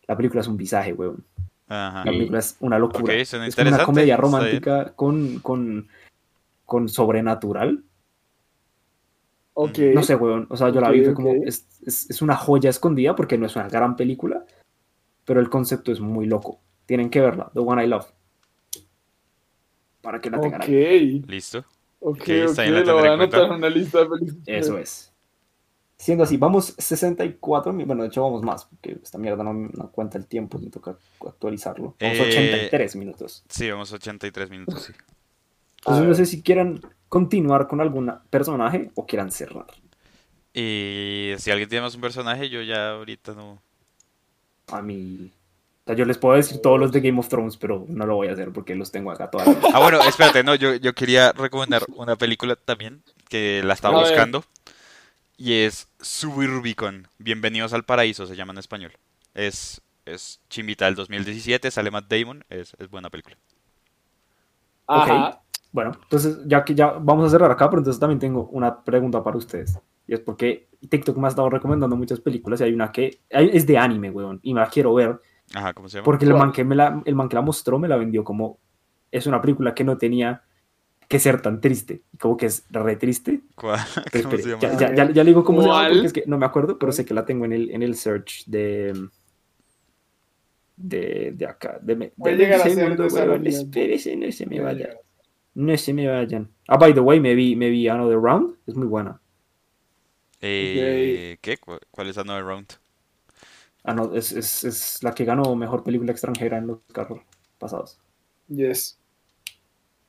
La 0.07 0.17
película 0.17 0.43
es 0.43 0.47
un 0.47 0.57
visaje, 0.57 0.93
weón. 0.93 1.25
Ajá. 1.67 2.05
La 2.05 2.11
película 2.13 2.39
es 2.39 2.57
una 2.61 2.79
locura. 2.79 3.15
Ok, 3.15 3.25
suena 3.25 3.47
es 3.47 3.57
una 3.57 3.85
comedia 3.85 4.17
romántica 4.19 4.93
con, 4.95 5.39
con, 5.41 5.89
con 6.65 6.89
sobrenatural. 6.89 7.85
Ok. 9.55 9.79
No 9.95 10.03
sé, 10.03 10.17
weón. 10.17 10.47
O 10.51 10.57
sea, 10.57 10.71
yo 10.71 10.81
la 10.81 10.91
vi, 10.91 11.05
fue 11.05 11.15
como. 11.15 11.33
Es, 11.45 11.67
es- 11.87 12.11
es 12.11 12.23
una 12.23 12.37
joya 12.37 12.71
escondida 12.71 13.15
porque 13.15 13.39
no 13.39 13.47
es 13.47 13.55
una 13.57 13.69
gran 13.69 13.97
película, 13.97 14.45
pero 15.25 15.41
el 15.41 15.49
concepto 15.49 15.93
es 15.93 16.01
muy 16.01 16.27
loco. 16.27 16.61
Tienen 16.87 17.09
que 17.11 17.21
verla, 17.21 17.51
The 17.55 17.61
One 17.61 17.85
I 17.85 17.89
Love. 17.89 18.07
Para 20.03 20.21
que 20.21 20.31
la 20.31 20.41
tengan 20.41 20.61
Ok. 20.61 20.69
ahí. 20.69 21.23
Listo. 21.27 21.65
Ok, 22.01 22.29
está 22.29 22.67
la 22.67 22.93
voy 22.93 23.09
a 23.09 23.13
anotar 23.15 23.45
en 23.45 23.53
una 23.53 23.71
lista 23.71 24.01
de 24.01 24.07
películas. 24.07 24.43
Eso 24.47 24.77
es. 24.79 25.11
Siendo 25.97 26.25
así, 26.25 26.37
vamos 26.37 26.75
64 26.77 27.73
mi- 27.73 27.85
Bueno, 27.85 28.03
de 28.03 28.09
hecho, 28.09 28.21
vamos 28.23 28.43
más, 28.43 28.67
porque 28.67 28.99
esta 29.03 29.17
mierda 29.17 29.43
no, 29.43 29.55
no 29.55 29.91
cuenta 29.91 30.19
el 30.19 30.27
tiempo, 30.27 30.59
me 30.59 30.69
toca 30.69 30.99
actualizarlo. 31.27 31.95
Vamos 32.01 32.19
Eh, 32.19 32.23
83 32.29 32.97
minutos. 32.97 33.45
Sí, 33.49 33.71
vamos 33.71 33.91
83 33.93 34.51
minutos, 34.51 34.83
sí. 34.83 34.93
Entonces, 35.87 36.07
no 36.07 36.15
sé 36.15 36.27
si 36.27 36.43
quieran 36.43 36.81
continuar 37.09 37.69
con 37.69 37.81
algún 37.81 38.13
personaje 38.31 38.91
o 38.95 39.07
quieran 39.07 39.31
cerrar. 39.31 39.67
Y 40.53 41.35
si 41.39 41.51
alguien 41.51 41.69
tiene 41.69 41.83
más 41.83 41.95
un 41.95 42.01
personaje, 42.01 42.49
yo 42.49 42.63
ya 42.63 42.91
ahorita 42.91 43.35
no. 43.35 43.61
A 44.69 44.83
mí. 44.83 45.31
O 45.85 45.87
sea, 45.87 45.95
yo 45.97 46.05
les 46.07 46.17
puedo 46.19 46.35
decir 46.37 46.63
todos 46.63 46.81
los 46.81 46.93
de 46.93 47.01
Game 47.01 47.19
of 47.19 47.29
Thrones, 47.29 47.57
pero 47.59 47.85
no 47.89 48.07
lo 48.07 48.17
voy 48.17 48.29
a 48.29 48.33
hacer 48.33 48.53
porque 48.53 48.75
los 48.75 48.91
tengo 48.91 49.11
acá 49.11 49.31
toda 49.31 49.45
la 49.47 49.55
Ah, 49.73 49.81
bueno, 49.81 50.01
espérate, 50.03 50.43
no, 50.43 50.55
yo, 50.55 50.75
yo 50.77 50.95
quería 50.95 51.33
recomendar 51.33 51.83
una 51.97 52.17
película 52.17 52.57
también 52.57 53.03
que 53.29 53.63
la 53.65 53.75
estaba 53.75 53.95
A 53.95 54.03
ver. 54.03 54.09
buscando. 54.11 54.45
Y 55.37 55.55
es 55.65 55.89
Suburbicon. 56.01 57.09
Bienvenidos 57.19 57.73
al 57.73 57.85
paraíso, 57.85 58.27
se 58.27 58.37
llama 58.37 58.53
en 58.53 58.59
español. 58.59 58.93
Es, 59.35 59.83
es 60.07 60.41
chimbita 60.49 60.87
del 60.87 60.95
2017, 60.95 61.71
sale 61.71 61.91
Matt 61.91 62.07
Damon, 62.09 62.45
es, 62.51 62.75
es 62.79 62.89
buena 62.89 63.11
película. 63.11 63.37
Ajá. 64.87 65.44
Bueno, 65.75 65.91
entonces 66.05 66.39
ya 66.47 66.65
que 66.65 66.73
ya 66.73 66.93
vamos 66.93 67.27
a 67.27 67.31
cerrar 67.31 67.51
acá, 67.51 67.69
pero 67.69 67.81
entonces 67.81 67.99
también 67.99 68.21
tengo 68.21 68.47
una 68.53 68.85
pregunta 68.85 69.25
para 69.25 69.37
ustedes. 69.37 69.77
Y 70.07 70.15
es 70.15 70.21
porque 70.21 70.69
TikTok 70.89 71.17
me 71.19 71.27
ha 71.27 71.31
estado 71.31 71.51
recomendando 71.51 71.97
muchas 71.97 72.21
películas 72.21 72.61
y 72.61 72.65
hay 72.65 72.73
una 72.73 72.93
que 72.93 73.23
es 73.29 73.67
de 73.67 73.77
anime, 73.77 74.11
weón, 74.11 74.39
y 74.45 74.55
me 74.55 74.61
la 74.61 74.69
quiero 74.69 74.95
ver 74.95 75.21
Ajá, 75.53 75.75
¿cómo 75.75 75.89
se 75.89 75.97
llama? 75.97 76.05
porque 76.05 76.27
el 76.27 76.35
man, 76.35 76.53
que 76.53 76.63
me 76.63 76.77
la, 76.77 77.03
el 77.05 77.17
man 77.17 77.29
que 77.29 77.35
la 77.35 77.43
mostró 77.43 77.81
me 77.81 77.89
la 77.89 77.97
vendió 77.97 78.23
como 78.23 78.61
es 79.11 79.27
una 79.27 79.41
película 79.41 79.75
que 79.75 79.83
no 79.83 79.99
tenía 79.99 80.45
que 81.09 81.19
ser 81.19 81.43
tan 81.43 81.61
triste, 81.61 82.03
como 82.21 82.37
que 82.37 82.47
es 82.47 82.65
re 82.71 82.95
triste. 82.95 83.43
¿Cuál? 83.57 83.81
Pero 84.13 84.29
¿Cómo 84.29 84.37
espere, 84.37 84.43
se 84.43 84.49
llama? 84.51 84.63
ya, 84.63 84.79
ya, 84.79 84.95
ya- 84.95 85.13
ya 85.13 85.25
le 85.25 85.31
digo 85.31 85.43
cómo 85.43 85.61
se 85.61 85.69
llama 85.69 85.89
es 86.07 86.13
que 86.13 86.23
no 86.29 86.39
me 86.39 86.47
acuerdo, 86.47 86.79
pero 86.79 86.93
sé 86.93 87.05
que 87.05 87.15
la 87.15 87.25
tengo 87.25 87.47
en 87.47 87.53
el, 87.53 87.71
en 87.73 87.83
el 87.83 87.97
search 87.97 88.45
de 88.47 88.93
de, 90.77 91.33
de 91.35 91.47
acá. 91.47 91.79
De, 91.83 91.95
de, 91.97 92.13
de- 92.17 92.59
ser 92.59 92.71
segundo, 92.71 93.07
weón, 93.09 93.47
espérese, 93.47 94.17
no 94.17 94.31
se 94.31 94.47
me 94.47 94.61
vayan. 94.61 94.91
No 95.55 95.77
se 95.77 95.93
me 95.93 96.07
vayan. 96.09 96.51
Ah, 96.69 96.77
by 96.77 96.93
the 96.95 97.01
way, 97.01 97.21
me 97.21 97.35
vi, 97.35 97.55
me 97.57 97.71
vi 97.71 97.89
Another 97.89 98.19
Round. 98.19 98.57
Es 98.67 98.75
muy 98.75 98.87
buena. 98.87 99.21
Eh, 100.41 101.39
¿Qué? 101.41 101.57
¿Cu- 101.59 101.79
¿Cuál 101.91 102.09
es 102.09 102.19
Another 102.19 102.45
Round? 102.45 102.67
Ah, 103.85 103.95
no, 103.95 104.15
es, 104.15 104.33
es, 104.33 104.65
es 104.65 105.03
la 105.03 105.15
que 105.15 105.25
ganó 105.25 105.55
mejor 105.57 105.83
película 105.85 106.11
extranjera 106.13 106.59
en 106.59 106.67
los 106.67 106.79
carros 106.93 107.21
pasados. 107.59 107.99
Yes. 108.49 108.99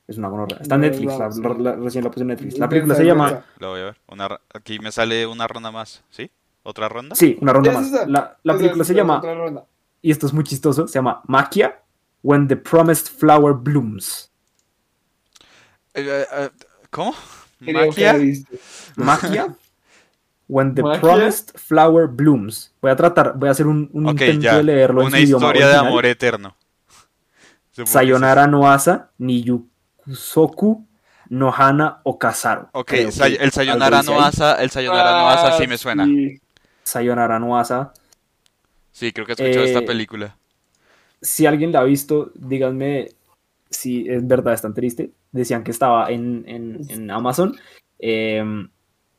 Es 0.08 0.18
una 0.18 0.28
gonorrea. 0.30 0.60
Está 0.62 0.76
en 0.76 0.82
Netflix, 0.82 1.18
la- 1.18 1.30
la- 1.60 1.76
recién 1.76 2.04
la 2.04 2.12
puse 2.12 2.22
en 2.22 2.28
Netflix. 2.28 2.58
La 2.58 2.70
película 2.70 2.96
se 2.96 3.06
llama. 3.06 3.44
La 3.60 3.68
voy 3.68 3.80
a 3.82 3.84
ver. 3.86 3.98
Una, 4.08 4.40
aquí 4.54 4.80
me 4.80 4.92
sale 4.92 5.26
una 5.26 5.48
ronda 5.48 5.72
más, 5.72 6.04
¿sí? 6.10 6.30
¿Otra 6.64 6.90
ronda? 6.90 7.16
Sí, 7.16 7.38
una 7.42 7.54
ronda 7.54 7.72
más. 7.74 7.92
La, 8.08 8.38
película 8.58 8.84
se 8.84 8.94
la 8.94 8.98
llama, 8.98 9.18
otra 9.18 9.36
ronda. 9.36 9.66
y 10.02 10.12
esto 10.12 10.26
es 10.26 10.34
muy 10.34 10.44
chistoso, 10.44 10.88
se 10.88 10.96
llama 10.96 11.22
Maquia 11.28 11.82
When 12.24 12.48
the 12.48 12.56
Promised 12.56 13.08
Flower 13.08 13.54
Blooms. 13.54 14.32
Eh, 15.96 16.06
eh, 16.08 16.26
eh, 16.32 16.50
¿Cómo? 16.90 17.16
Viste. 17.60 18.60
Maquia 18.96 19.56
When 20.48 20.76
the. 20.76 20.84
Promised 20.84 21.58
Flower 21.58 22.08
Blooms. 22.08 22.72
Voy 22.82 22.92
a 22.92 22.96
tratar, 22.96 23.34
voy 23.36 23.50
a 23.50 23.52
hacer 23.52 23.66
un, 23.66 23.90
un 23.94 24.10
intento 24.10 24.42
ya. 24.42 24.58
de 24.58 24.64
leerlo 24.64 25.02
en 25.02 25.08
Una 25.08 25.18
su 25.18 25.24
idioma 25.24 25.46
historia 25.48 25.68
de 25.68 25.76
amor 25.76 26.06
eterno. 26.06 26.56
Supongo 27.72 27.92
Sayonara 27.92 28.46
no 28.48 28.70
Asa, 28.72 29.10
ni 29.18 29.44
Yusoku, 29.44 30.86
no 31.30 31.52
Hana 31.52 32.00
o 32.04 32.20
Kazaru. 32.20 32.68
Ok, 32.74 32.94
say- 33.10 33.38
el 33.40 33.52
Sayonara 33.52 34.00
algo 34.00 34.12
no 34.12 34.18
dice 34.28 34.44
ahí. 34.44 34.52
asa, 34.52 34.62
el 34.64 34.70
Sayonara 34.70 35.12
no 35.12 35.30
asa 35.30 35.58
sí 35.58 35.64
Ah, 35.64 35.68
me 35.68 35.78
suena. 35.78 36.06
sí. 36.06 36.40
Sayonara 36.84 37.40
no 37.40 37.58
Asa. 37.58 37.92
Sí, 38.92 39.12
creo 39.12 39.26
que 39.26 39.32
he 39.32 39.36
escuchado 39.36 39.66
esta 39.66 39.82
película. 39.82 40.38
Si 41.22 41.46
alguien 41.48 41.72
la 41.72 41.80
ha 41.80 41.84
visto, 41.84 42.32
díganme 42.36 43.10
si 43.70 44.08
es 44.10 44.26
verdad, 44.28 44.54
es 44.54 44.62
tan 44.62 44.74
triste. 44.74 45.12
Decían 45.32 45.64
que 45.64 45.72
estaba 45.72 46.10
en, 46.12 46.44
en- 46.48 46.82
en 46.90 47.12
Amazon. 47.12 47.56
em, 48.00 48.70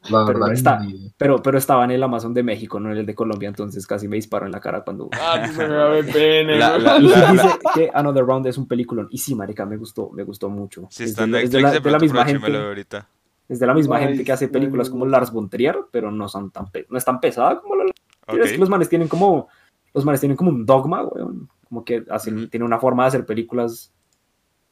La 0.08 0.24
Pero 0.24 0.38
verdad, 0.38 0.52
está. 0.52 0.78
ni- 0.78 1.10
pero, 1.16 1.42
pero 1.42 1.58
estaba 1.58 1.84
en 1.84 1.90
el 1.90 2.02
Amazon 2.02 2.32
de 2.32 2.44
México, 2.44 2.78
no 2.78 2.92
en 2.92 2.98
el 2.98 3.06
de 3.06 3.14
Colombia, 3.16 3.48
entonces 3.48 3.84
casi 3.88 4.06
me 4.06 4.14
disparó 4.14 4.46
en 4.46 4.52
la 4.52 4.60
cara 4.60 4.82
cuando... 4.84 5.08
Ah, 5.20 5.48
se 5.52 5.66
me 5.66 5.74
va 5.74 5.86
a 5.86 5.88
ver 5.88 6.06
pene, 6.12 6.58
La- 6.58 6.70
güey. 6.78 6.82
la- 6.82 6.98
Y 6.98 7.08
la- 7.08 7.32
dice 7.32 7.48
que 7.74 7.90
Another 7.92 8.24
Round 8.24 8.46
es 8.46 8.56
un 8.56 8.68
peliculón. 8.68 9.08
Y 9.10 9.18
sí, 9.18 9.34
marica, 9.34 9.66
me 9.66 9.76
gustó, 9.76 10.10
me 10.10 10.22
gustó 10.22 10.48
mucho. 10.48 10.86
Si 10.90 11.02
es, 11.04 11.16
de, 11.16 11.24
en 11.24 11.32
la- 11.32 11.40
es 11.40 11.50
de 11.50 11.60
Netflix, 11.60 11.62
la, 11.62 11.68
de 11.70 11.72
de 11.72 11.78
la 11.78 11.98
pronto 11.98 12.04
misma 12.04 12.24
gente, 12.24 12.56
ahorita. 12.56 13.08
es 13.48 13.58
de 13.58 13.66
la 13.66 13.74
misma 13.74 13.96
Ay, 13.96 14.04
gente 14.08 14.24
que 14.24 14.30
hace 14.32 14.46
sí, 14.46 14.52
películas 14.52 14.90
como. 14.90 15.06
Lars 15.06 15.32
von 15.32 15.48
Trier, 15.50 15.76
pero 15.90 16.12
no 16.12 16.28
son 16.28 16.52
tan 16.52 16.70
pe- 16.70 16.86
no 16.88 16.96
es 16.98 17.04
tan 17.04 17.18
pesada 17.18 17.60
como 17.60 17.74
la 17.74 17.84
Ok. 18.28 18.38
Es 18.44 18.52
que 18.52 18.58
los 18.58 18.68
manes 18.68 18.88
tienen 18.88 19.08
como 19.08 19.48
los 19.92 20.04
manes 20.04 20.20
tienen 20.20 20.36
como 20.36 20.50
un 20.50 20.64
dogma, 20.66 21.02
weón, 21.04 21.48
como 21.68 21.84
que 21.84 22.04
hacen 22.10 22.36
Ujú. 22.36 22.48
tienen 22.48 22.66
una 22.66 22.78
forma 22.78 23.02
de 23.04 23.08
hacer 23.08 23.26
películas 23.26 23.92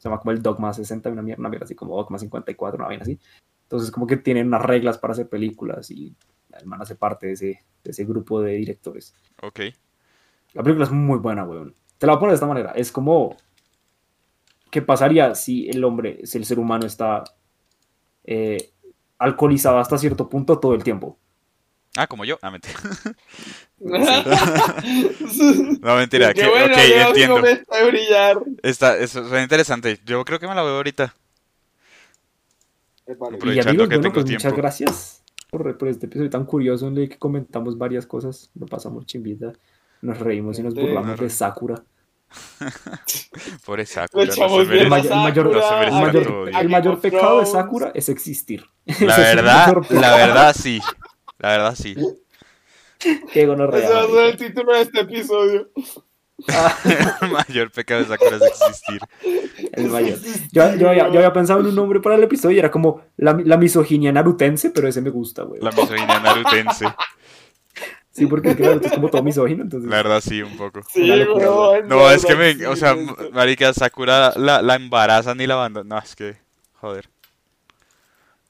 se 0.05 0.11
llama 0.11 0.21
como 0.21 0.33
el 0.33 0.43
dogma 0.43 0.71
60, 0.71 1.09
una 1.09 1.23
mierda, 1.23 1.41
una 1.41 1.49
mierda 1.49 1.65
así 1.65 1.75
como 1.75 1.97
dogma 1.97 2.19
54, 2.19 2.77
una 2.77 2.89
vaina 2.89 3.05
así. 3.05 3.19
Entonces 3.63 3.91
como 3.91 4.07
que 4.07 4.19
tienen 4.19 4.49
unas 4.49 4.61
reglas 4.61 4.99
para 4.99 5.13
hacer 5.13 5.31
películas 5.31 5.91
y 5.91 6.15
el 6.53 6.67
man 6.67 6.83
hace 6.83 6.95
parte 6.95 7.29
de 7.29 7.33
ese, 7.33 7.65
de 7.83 7.91
ese 7.91 8.05
grupo 8.05 8.43
de 8.43 8.53
directores. 8.53 9.15
Ok. 9.43 9.61
La 10.53 10.63
película 10.63 10.85
es 10.85 10.93
muy 10.93 11.19
buena, 11.19 11.45
weón. 11.45 11.75
Te 11.97 12.07
la 12.07 12.13
voy 12.13 12.17
a 12.19 12.21
poner 12.21 12.33
de 12.33 12.35
esta 12.35 12.47
manera. 12.47 12.73
Es 12.73 12.93
como. 12.93 13.35
¿Qué 14.71 14.83
pasaría 14.83 15.35
si 15.35 15.71
el 15.71 15.83
hombre, 15.85 16.27
si 16.27 16.37
el 16.37 16.45
ser 16.45 16.59
humano 16.59 16.85
está 16.85 17.25
eh, 18.25 18.73
alcoholizado 19.17 19.79
hasta 19.79 19.97
cierto 19.97 20.29
punto 20.29 20.61
todo 20.61 20.75
el 20.75 20.85
tiempo? 20.85 21.19
Ah, 21.97 22.07
como 22.09 22.25
yo. 22.25 22.39
Ah, 22.43 22.51
mentira. 22.51 22.75
Qué 23.79 23.79
No, 25.81 25.97
mentira. 25.97 26.35
que- 26.35 26.49
bueno, 26.49 26.75
ok, 26.75 26.81
Leo, 26.89 27.09
entiendo. 27.09 27.41
me 27.41 27.51
está 27.53 27.77
de 27.79 27.87
brillar. 27.91 28.39
Está, 28.63 28.97
eso 28.99 29.23
suena 29.29 29.43
interesante. 29.43 30.01
Yo 30.05 30.25
creo 30.25 30.39
que 30.39 30.49
me 30.49 30.55
la 30.55 30.63
veo 30.63 30.77
ahorita. 30.77 31.15
Vale. 33.19 33.39
Y 33.43 33.61
amigos, 33.61 33.89
que 33.89 33.97
bueno, 33.97 34.01
tengo 34.01 34.15
pues 34.15 34.31
muchas 34.31 34.55
gracias 34.57 35.23
por, 35.51 35.77
por 35.77 35.89
este 35.89 36.07
episodio 36.07 36.31
tan 36.31 36.45
curioso 36.47 36.89
en 36.89 36.97
el 36.99 37.09
que 37.09 37.19
comentamos 37.19 37.77
varias 37.79 38.07
cosas. 38.07 38.51
Lo 38.59 38.67
pasamos 38.67 39.07
chimbita. 39.07 39.53
Nos 40.03 40.19
reímos 40.19 40.59
y 40.59 40.63
nos 40.63 40.75
burlamos 40.75 41.19
de 41.21 41.31
Sakura. 41.31 41.83
Le 43.77 43.87
Sakura, 43.87 44.25
no 44.25 44.33
echamos 44.33 44.67
se 44.67 44.73
bien 44.73 44.89
merece. 44.89 45.09
el 45.09 45.15
mayor- 45.15 45.47
no 45.47 45.53
se 45.55 45.61
Sakura, 45.61 45.87
El 45.87 45.93
mayor, 45.93 46.49
el 46.61 46.69
mayor 46.69 47.01
pecado 47.01 47.41
de. 47.41 47.47
Sakura 47.47 47.93
es 47.95 48.09
existir. 48.09 48.65
La 48.87 48.93
es 48.95 49.37
verdad, 49.37 49.77
la 49.91 50.17
verdad 50.17 50.57
sí. 50.59 50.81
La 51.39 51.51
verdad 51.51 51.75
sí. 51.75 51.97
Qué 53.33 53.47
gonorrea, 53.47 53.85
Ese 53.85 53.93
va 53.93 54.03
a 54.03 54.07
ser 54.07 54.25
el 54.27 54.37
título 54.37 54.73
de 54.73 54.83
este 54.83 55.01
episodio. 55.01 55.71
El 57.23 57.31
mayor 57.31 57.71
pecado 57.71 58.01
de 58.03 58.09
Sakura 58.09 58.37
es 58.37 58.43
existir. 58.43 59.01
El 59.73 59.89
mayor. 59.89 60.19
Yo, 60.53 60.75
yo 60.75 60.89
había, 60.89 61.09
yo 61.09 61.19
había 61.19 61.33
pensado 61.33 61.61
en 61.61 61.67
un 61.67 61.75
nombre 61.75 62.01
para 62.01 62.17
el 62.17 62.25
episodio 62.25 62.57
y 62.57 62.59
era 62.59 62.71
como 62.71 63.03
la, 63.17 63.39
la 63.45 63.57
misoginia 63.57 64.13
narutense, 64.13 64.71
pero 64.71 64.89
ese 64.89 65.01
me 65.01 65.11
gusta, 65.11 65.45
güey. 65.45 65.61
La 65.63 65.71
misoginia 65.71 66.19
narutense. 66.21 66.87
Sí, 68.11 68.27
porque 68.27 68.55
claro, 68.55 68.81
es 68.81 68.93
como 68.93 69.11
todo 69.11 69.23
misógino, 69.23 69.63
entonces. 69.63 69.91
La 69.91 69.97
verdad 69.97 70.21
sí, 70.21 70.41
un 70.43 70.57
poco. 70.57 70.83
Sí, 70.89 71.11
No, 71.87 72.07
la 72.07 72.15
es 72.15 72.25
que 72.25 72.37
me, 72.37 72.67
o 72.67 72.77
sea, 72.77 72.97
marica, 73.33 73.73
Sakura 73.73 74.33
la, 74.37 74.63
la 74.63 74.75
embarazan 74.77 75.41
y 75.41 75.47
la 75.47 75.55
abandonan. 75.55 75.89
No, 75.89 75.99
es 75.99 76.15
que, 76.15 76.37
joder. 76.75 77.09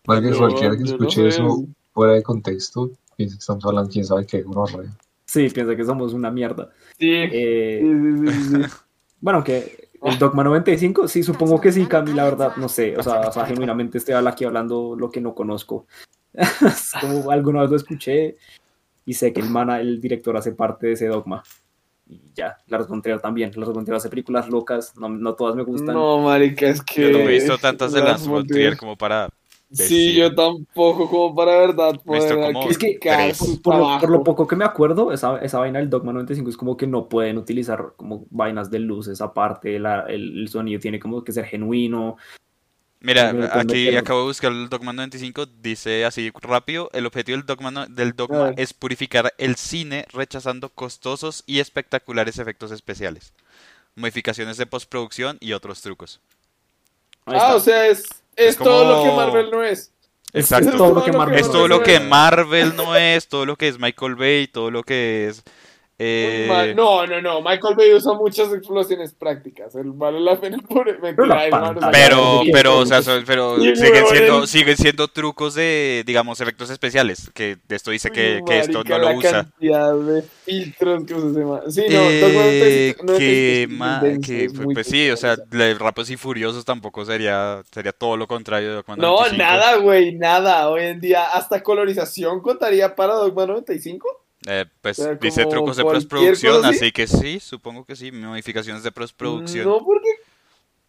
Marica, 0.06 0.30
No, 0.30 0.38
cualquiera 0.38 0.76
que 0.76 0.82
no 0.82 0.86
escuche 0.86 1.28
eso 1.28 1.66
fuera 1.94 2.14
de 2.14 2.22
contexto, 2.22 2.90
piensa 3.16 3.36
que 3.36 3.40
estamos 3.40 3.64
hablando, 3.64 3.90
quién 3.90 4.04
sabe 4.04 4.26
qué, 4.26 4.42
gonorrea. 4.42 4.90
Sí, 5.24 5.48
piensa 5.48 5.74
que 5.74 5.84
somos 5.84 6.12
una 6.12 6.30
mierda. 6.30 6.70
Sí, 6.98 7.10
Eh, 7.10 7.80
sí, 7.82 8.32
sí, 8.32 8.42
sí, 8.42 8.62
bueno, 9.20 9.42
que 9.42 9.88
el 10.02 10.18
Dogma 10.18 10.44
95, 10.44 11.08
sí, 11.08 11.22
supongo 11.22 11.60
que 11.60 11.72
sí, 11.72 11.86
Cami, 11.86 12.12
la 12.12 12.24
verdad, 12.24 12.56
no 12.56 12.68
sé. 12.68 12.96
O 12.98 13.02
sea, 13.02 13.20
o 13.20 13.32
sea, 13.32 13.46
genuinamente 13.46 13.96
estoy 13.96 14.14
aquí 14.14 14.44
hablando 14.44 14.94
lo 14.98 15.10
que 15.10 15.20
no 15.20 15.34
conozco. 15.34 15.86
como 17.00 17.30
alguna 17.30 17.62
vez 17.62 17.70
lo 17.70 17.76
escuché 17.76 18.36
y 19.06 19.14
sé 19.14 19.32
que 19.32 19.40
el 19.40 19.48
mana, 19.48 19.80
el 19.80 20.00
director 20.00 20.36
hace 20.36 20.52
parte 20.52 20.88
de 20.88 20.92
ese 20.94 21.06
Dogma. 21.06 21.42
Y 22.06 22.20
ya, 22.34 22.58
Lars 22.66 22.86
von 22.86 23.00
Trier 23.00 23.20
también. 23.20 23.52
Lars 23.54 23.72
von 23.72 23.84
Trier 23.84 23.96
hace 23.96 24.10
películas 24.10 24.48
locas, 24.50 24.94
no, 24.96 25.08
no 25.08 25.34
todas 25.34 25.54
me 25.56 25.62
gustan. 25.62 25.94
No, 25.94 26.18
marica, 26.18 26.66
es 26.66 26.82
que... 26.82 27.10
Yo 27.10 27.18
no 27.18 27.18
he 27.20 27.28
visto 27.28 27.56
tantas 27.56 27.92
de 27.92 28.00
Lars 28.00 28.28
Trier 28.46 28.76
como 28.76 28.96
para 28.96 29.30
Sí, 29.72 30.14
yo 30.14 30.34
tampoco, 30.34 31.08
como 31.10 31.34
para 31.34 31.56
verdad 31.58 32.00
poder 32.04 32.38
como 32.52 32.70
Es 32.70 32.78
que 32.78 32.98
por, 33.00 33.74
lo, 33.76 33.98
por 33.98 34.10
lo 34.10 34.22
trabajo. 34.22 34.24
poco 34.24 34.46
que 34.46 34.56
me 34.56 34.64
acuerdo, 34.64 35.10
esa, 35.12 35.38
esa 35.38 35.58
vaina 35.58 35.80
del 35.80 35.90
Dogma 35.90 36.12
95 36.12 36.50
es 36.50 36.56
como 36.56 36.76
que 36.76 36.86
no 36.86 37.08
pueden 37.08 37.38
utilizar 37.38 37.94
como 37.96 38.26
vainas 38.30 38.70
de 38.70 38.78
luces 38.78 39.20
aparte, 39.20 39.78
la- 39.80 40.02
el, 40.08 40.42
el 40.42 40.48
sonido 40.48 40.80
tiene 40.80 41.00
como 41.00 41.24
que 41.24 41.32
ser 41.32 41.46
genuino. 41.46 42.16
Mira, 43.00 43.34
aquí 43.60 43.94
acabo 43.96 44.20
de 44.20 44.26
buscar 44.26 44.50
el 44.52 44.68
Dogma 44.70 44.92
95, 44.94 45.44
dice 45.60 46.06
así 46.06 46.30
rápido, 46.40 46.88
el 46.94 47.04
objetivo 47.04 47.36
del 47.36 47.44
Dogma, 47.46 47.70
no- 47.70 47.86
del 47.86 48.14
dogma 48.14 48.54
es 48.56 48.72
purificar 48.72 49.34
el 49.36 49.56
cine 49.56 50.06
rechazando 50.12 50.70
costosos 50.70 51.42
y 51.46 51.58
espectaculares 51.58 52.38
efectos 52.38 52.70
especiales, 52.70 53.34
modificaciones 53.94 54.56
de 54.56 54.66
postproducción 54.66 55.36
y 55.40 55.52
otros 55.52 55.82
trucos. 55.82 56.20
Ahí 57.26 57.34
Ah, 57.34 57.38
está. 57.38 57.56
o 57.56 57.60
sea, 57.60 57.86
es, 57.88 58.23
es, 58.36 58.56
todo 58.56 58.84
lo 58.84 59.10
que 59.10 59.16
Marvel 59.16 59.50
no 59.50 59.62
es. 59.62 59.92
Es- 60.32 60.46
Exacto. 60.46 60.70
es 60.70 60.76
todo 60.76 60.94
lo 60.94 61.04
que 61.04 61.12
Marvel 61.12 61.38
Es 61.38 61.46
no 61.46 61.52
todo 61.52 61.64
es. 61.64 61.68
lo 61.70 61.82
que 61.82 62.00
Marvel 62.00 62.74
no 62.76 62.96
es, 62.96 63.28
todo 63.28 63.46
lo 63.46 63.56
que 63.56 63.68
es 63.68 63.78
Michael 63.78 64.16
Bay, 64.16 64.48
todo 64.48 64.70
lo 64.70 64.82
que 64.82 65.28
es... 65.28 65.42
eh, 65.98 66.72
No, 66.76 67.06
no, 67.06 67.20
no. 67.20 67.40
Michael 67.40 67.74
Bay 67.76 67.92
usa 67.92 68.14
muchas 68.14 68.52
explosiones 68.52 69.12
prácticas. 69.14 69.74
Él 69.74 69.92
vale 69.92 70.20
la 70.20 70.40
pena 70.40 70.58
por 70.68 70.86
mentira. 71.00 71.50
Pero, 71.92 72.42
pero, 72.52 72.78
o 72.78 72.86
sea, 72.86 73.00
pero 73.26 73.56
siguen 73.58 74.06
siendo, 74.06 74.46
siguen 74.46 74.76
siendo 74.76 75.08
trucos 75.08 75.54
de, 75.54 76.02
digamos, 76.06 76.40
efectos 76.40 76.70
especiales, 76.70 77.30
que 77.34 77.56
esto 77.68 77.90
dice 77.90 78.10
que, 78.10 78.40
que 78.46 78.58
esto 78.60 78.82
no 78.84 78.98
lo 78.98 79.10
la 79.10 79.16
usa. 79.16 79.48
de 79.58 80.22
filtros 80.44 81.04
que 81.04 81.14
usa. 81.14 81.70
Sí, 81.70 81.82
no, 81.88 82.00
Eh, 82.00 82.20
Dogma 82.20 82.42
95 82.42 83.04
no 83.04 83.18
que, 83.18 83.66
ma- 83.70 84.02
que, 84.24 84.48
pues, 84.54 84.68
pues 84.74 84.86
sí, 84.86 85.10
o 85.10 85.16
sea, 85.16 85.36
Rápidos 85.78 86.10
y 86.10 86.16
Furiosos 86.16 86.64
tampoco 86.64 87.04
sería, 87.04 87.62
sería 87.72 87.92
todo 87.92 88.16
lo 88.16 88.26
contrario 88.26 88.68
de 88.70 88.74
Dogma 88.76 88.96
No, 88.96 89.12
95. 89.16 89.38
nada, 89.42 89.76
güey, 89.76 90.14
nada. 90.14 90.68
Hoy 90.70 90.82
en 90.84 91.00
día, 91.00 91.24
hasta 91.26 91.62
colorización 91.62 92.40
contaría 92.40 92.94
para 92.94 93.14
Dogma 93.14 93.46
95. 93.46 94.23
Eh, 94.46 94.66
pues 94.80 94.98
O 94.98 95.02
sea, 95.04 95.14
dice 95.14 95.46
trucos 95.46 95.76
de 95.76 95.82
postproducción, 95.84 96.64
así. 96.64 96.76
así 96.76 96.92
que 96.92 97.06
sí, 97.06 97.40
supongo 97.40 97.84
que 97.84 97.96
sí, 97.96 98.12
modificaciones 98.12 98.82
de 98.82 98.92
postproducción. 98.92 99.64
No, 99.66 99.78
porque 99.84 100.08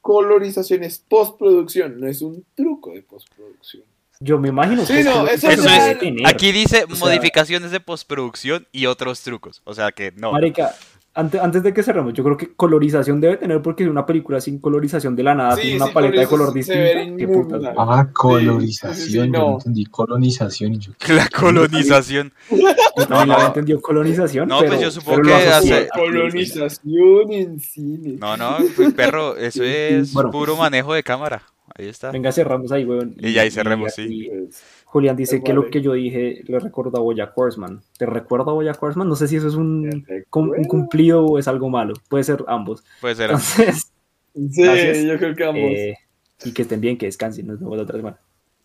colorización 0.01 0.83
es 0.83 0.99
postproducción, 0.99 1.99
no 1.99 2.07
es 2.07 2.21
un 2.21 2.45
truco 2.55 2.91
de 2.93 3.01
postproducción. 3.01 3.83
Yo 4.21 4.39
me 4.39 4.47
imagino 4.49 4.85
Sí, 4.85 4.93
que 4.93 5.03
no, 5.03 5.27
eso 5.27 5.49
Eso 5.49 5.67
es, 5.67 5.97
aquí 6.25 6.51
dice 6.53 6.85
O 6.89 6.95
sea- 6.95 7.05
modificaciones 7.05 7.71
de 7.71 7.79
postproducción 7.81 8.65
y 8.71 8.85
otros 8.85 9.21
trucos, 9.21 9.61
o 9.65 9.73
sea 9.73 9.91
que 9.91 10.11
no. 10.11 10.31
Marica, 10.31 10.73
antes, 11.15 11.41
antes 11.41 11.63
de 11.63 11.73
que 11.73 11.81
cerremos, 11.81 12.13
yo 12.13 12.23
creo 12.23 12.37
que 12.37 12.53
colorización 12.53 13.19
debe 13.21 13.37
tener 13.37 13.61
porque 13.61 13.87
una 13.87 14.05
película 14.05 14.39
sin 14.41 14.59
colorización 14.59 15.15
de 15.15 15.23
la 15.23 15.33
nada 15.33 15.55
Sí, 15.55 15.61
tiene 15.61 15.77
una 15.77 15.87
sí, 15.87 15.91
paleta 15.93 16.19
de 16.19 16.27
color 16.27 16.53
distinta. 16.53 16.81
¿Qué 16.83 17.03
inmunda. 17.23 17.57
putas? 17.57 17.73
Ah, 17.77 18.01
sí, 18.03 18.07
sí, 18.07 18.13
colorización, 18.13 19.25
yo 19.27 19.31
no. 19.31 19.39
no 19.51 19.57
entendí 19.57 19.85
colonización 19.85 20.73
y 20.73 20.79
yo 20.79 20.91
La 21.09 21.27
colonización. 21.29 22.33
Yo 22.97 23.25
la 23.25 23.33
había 23.35 23.47
entendido 23.47 23.81
colonización. 23.81 24.47
No, 24.47 24.59
pero, 24.59 24.71
pues 24.71 24.81
yo 24.81 24.89
supongo 24.91 25.21
que 25.23 25.33
hace- 25.33 25.89
Colonización 25.93 27.31
en 27.33 27.59
cine. 27.59 28.15
No, 28.19 28.37
no, 28.37 28.57
pues, 28.75 28.93
perro, 28.93 29.35
eso 29.37 29.63
es 29.65 30.13
Bueno. 30.13 30.31
puro 30.31 30.55
manejo 30.55 30.93
de 30.93 31.03
cámara. 31.03 31.41
Ahí 31.77 31.87
está. 31.89 32.11
Venga, 32.11 32.31
cerramos 32.31 32.71
ahí, 32.71 32.85
weón. 32.85 33.15
Y 33.19 33.33
ya 33.33 33.41
ahí 33.41 33.51
cerremos, 33.51 33.91
aquí 33.93 34.07
sí. 34.07 34.29
Pues, 34.29 34.63
Julián 34.95 35.17
dice 35.17 35.43
que 35.43 35.51
lo 35.51 35.69
que 35.69 35.81
yo 35.81 35.91
dije 35.91 36.41
le 36.45 36.57
recuerda 36.57 36.99
a 36.99 37.01
Boya 37.01 37.29
Horseman. 37.35 37.81
¿Te 37.97 38.05
recuerda 38.05 38.51
a 38.51 38.53
Boya 38.53 38.73
Horseman? 38.79 39.09
No 39.09 39.17
sé 39.17 39.27
si 39.27 39.35
eso 39.35 39.49
es 39.49 39.55
un, 39.55 40.05
cumplido 40.29 41.25
o 41.25 41.37
es 41.37 41.49
algo 41.49 41.69
malo. 41.69 41.95
Puede 42.07 42.23
ser 42.23 42.45
ambos. 42.47 42.81
Puede 43.01 43.15
ser. 43.15 43.31
Entonces, 43.31 43.91
Sí, 44.33 44.63
Gracias. 44.63 45.03
yo 45.03 45.17
creo 45.17 45.35
que 45.35 45.43
ambos. 45.43 45.63
eh, 45.63 45.97
y 46.45 46.53
que 46.53 46.61
estén 46.61 46.79
bien, 46.79 46.97
que 46.97 47.07
descansen. 47.07 47.45
Nos 47.45 47.59
vemos 47.59 47.75
la 47.75 47.83
otra 47.83 47.97
semana. 47.97 48.17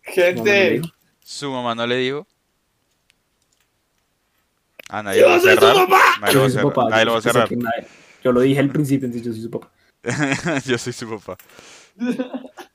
Gente, 0.03 0.81
Su 1.19 1.51
mamá 1.51 1.75
no 1.75 1.85
le 1.85 1.97
digo. 1.97 2.25
Ah, 4.87 5.03
nadie 5.03 5.19
¡Yo 5.19 5.25
lo 5.25 5.31
va 5.31 5.35
a 5.35 5.39
soy 5.41 5.53
su 5.55 5.59
papá! 5.59 6.01
Nadie 6.21 6.33
Yo 6.33 6.39
lo 6.39 6.41
va 6.43 6.47
a 6.47 6.49
soy 6.49 6.49
su 6.49 6.57
cerrar. 6.59 6.73
papá, 6.73 6.89
Nadie 6.91 7.05
lo 7.05 7.11
va 7.11 7.17
a 7.17 7.21
cerrar. 7.21 7.51
nadie- 7.51 7.87
Yo 8.23 8.31
lo 8.31 8.39
dije 8.39 8.59
al 8.61 8.69
principio, 8.69 9.05
entonces 9.07 9.25
yo 9.27 9.33
soy 9.33 9.41
su 9.41 9.51
papá. 9.51 9.69
Yo 10.65 10.77
soy 10.77 10.93
su 10.93 11.09
papá. 11.09 11.37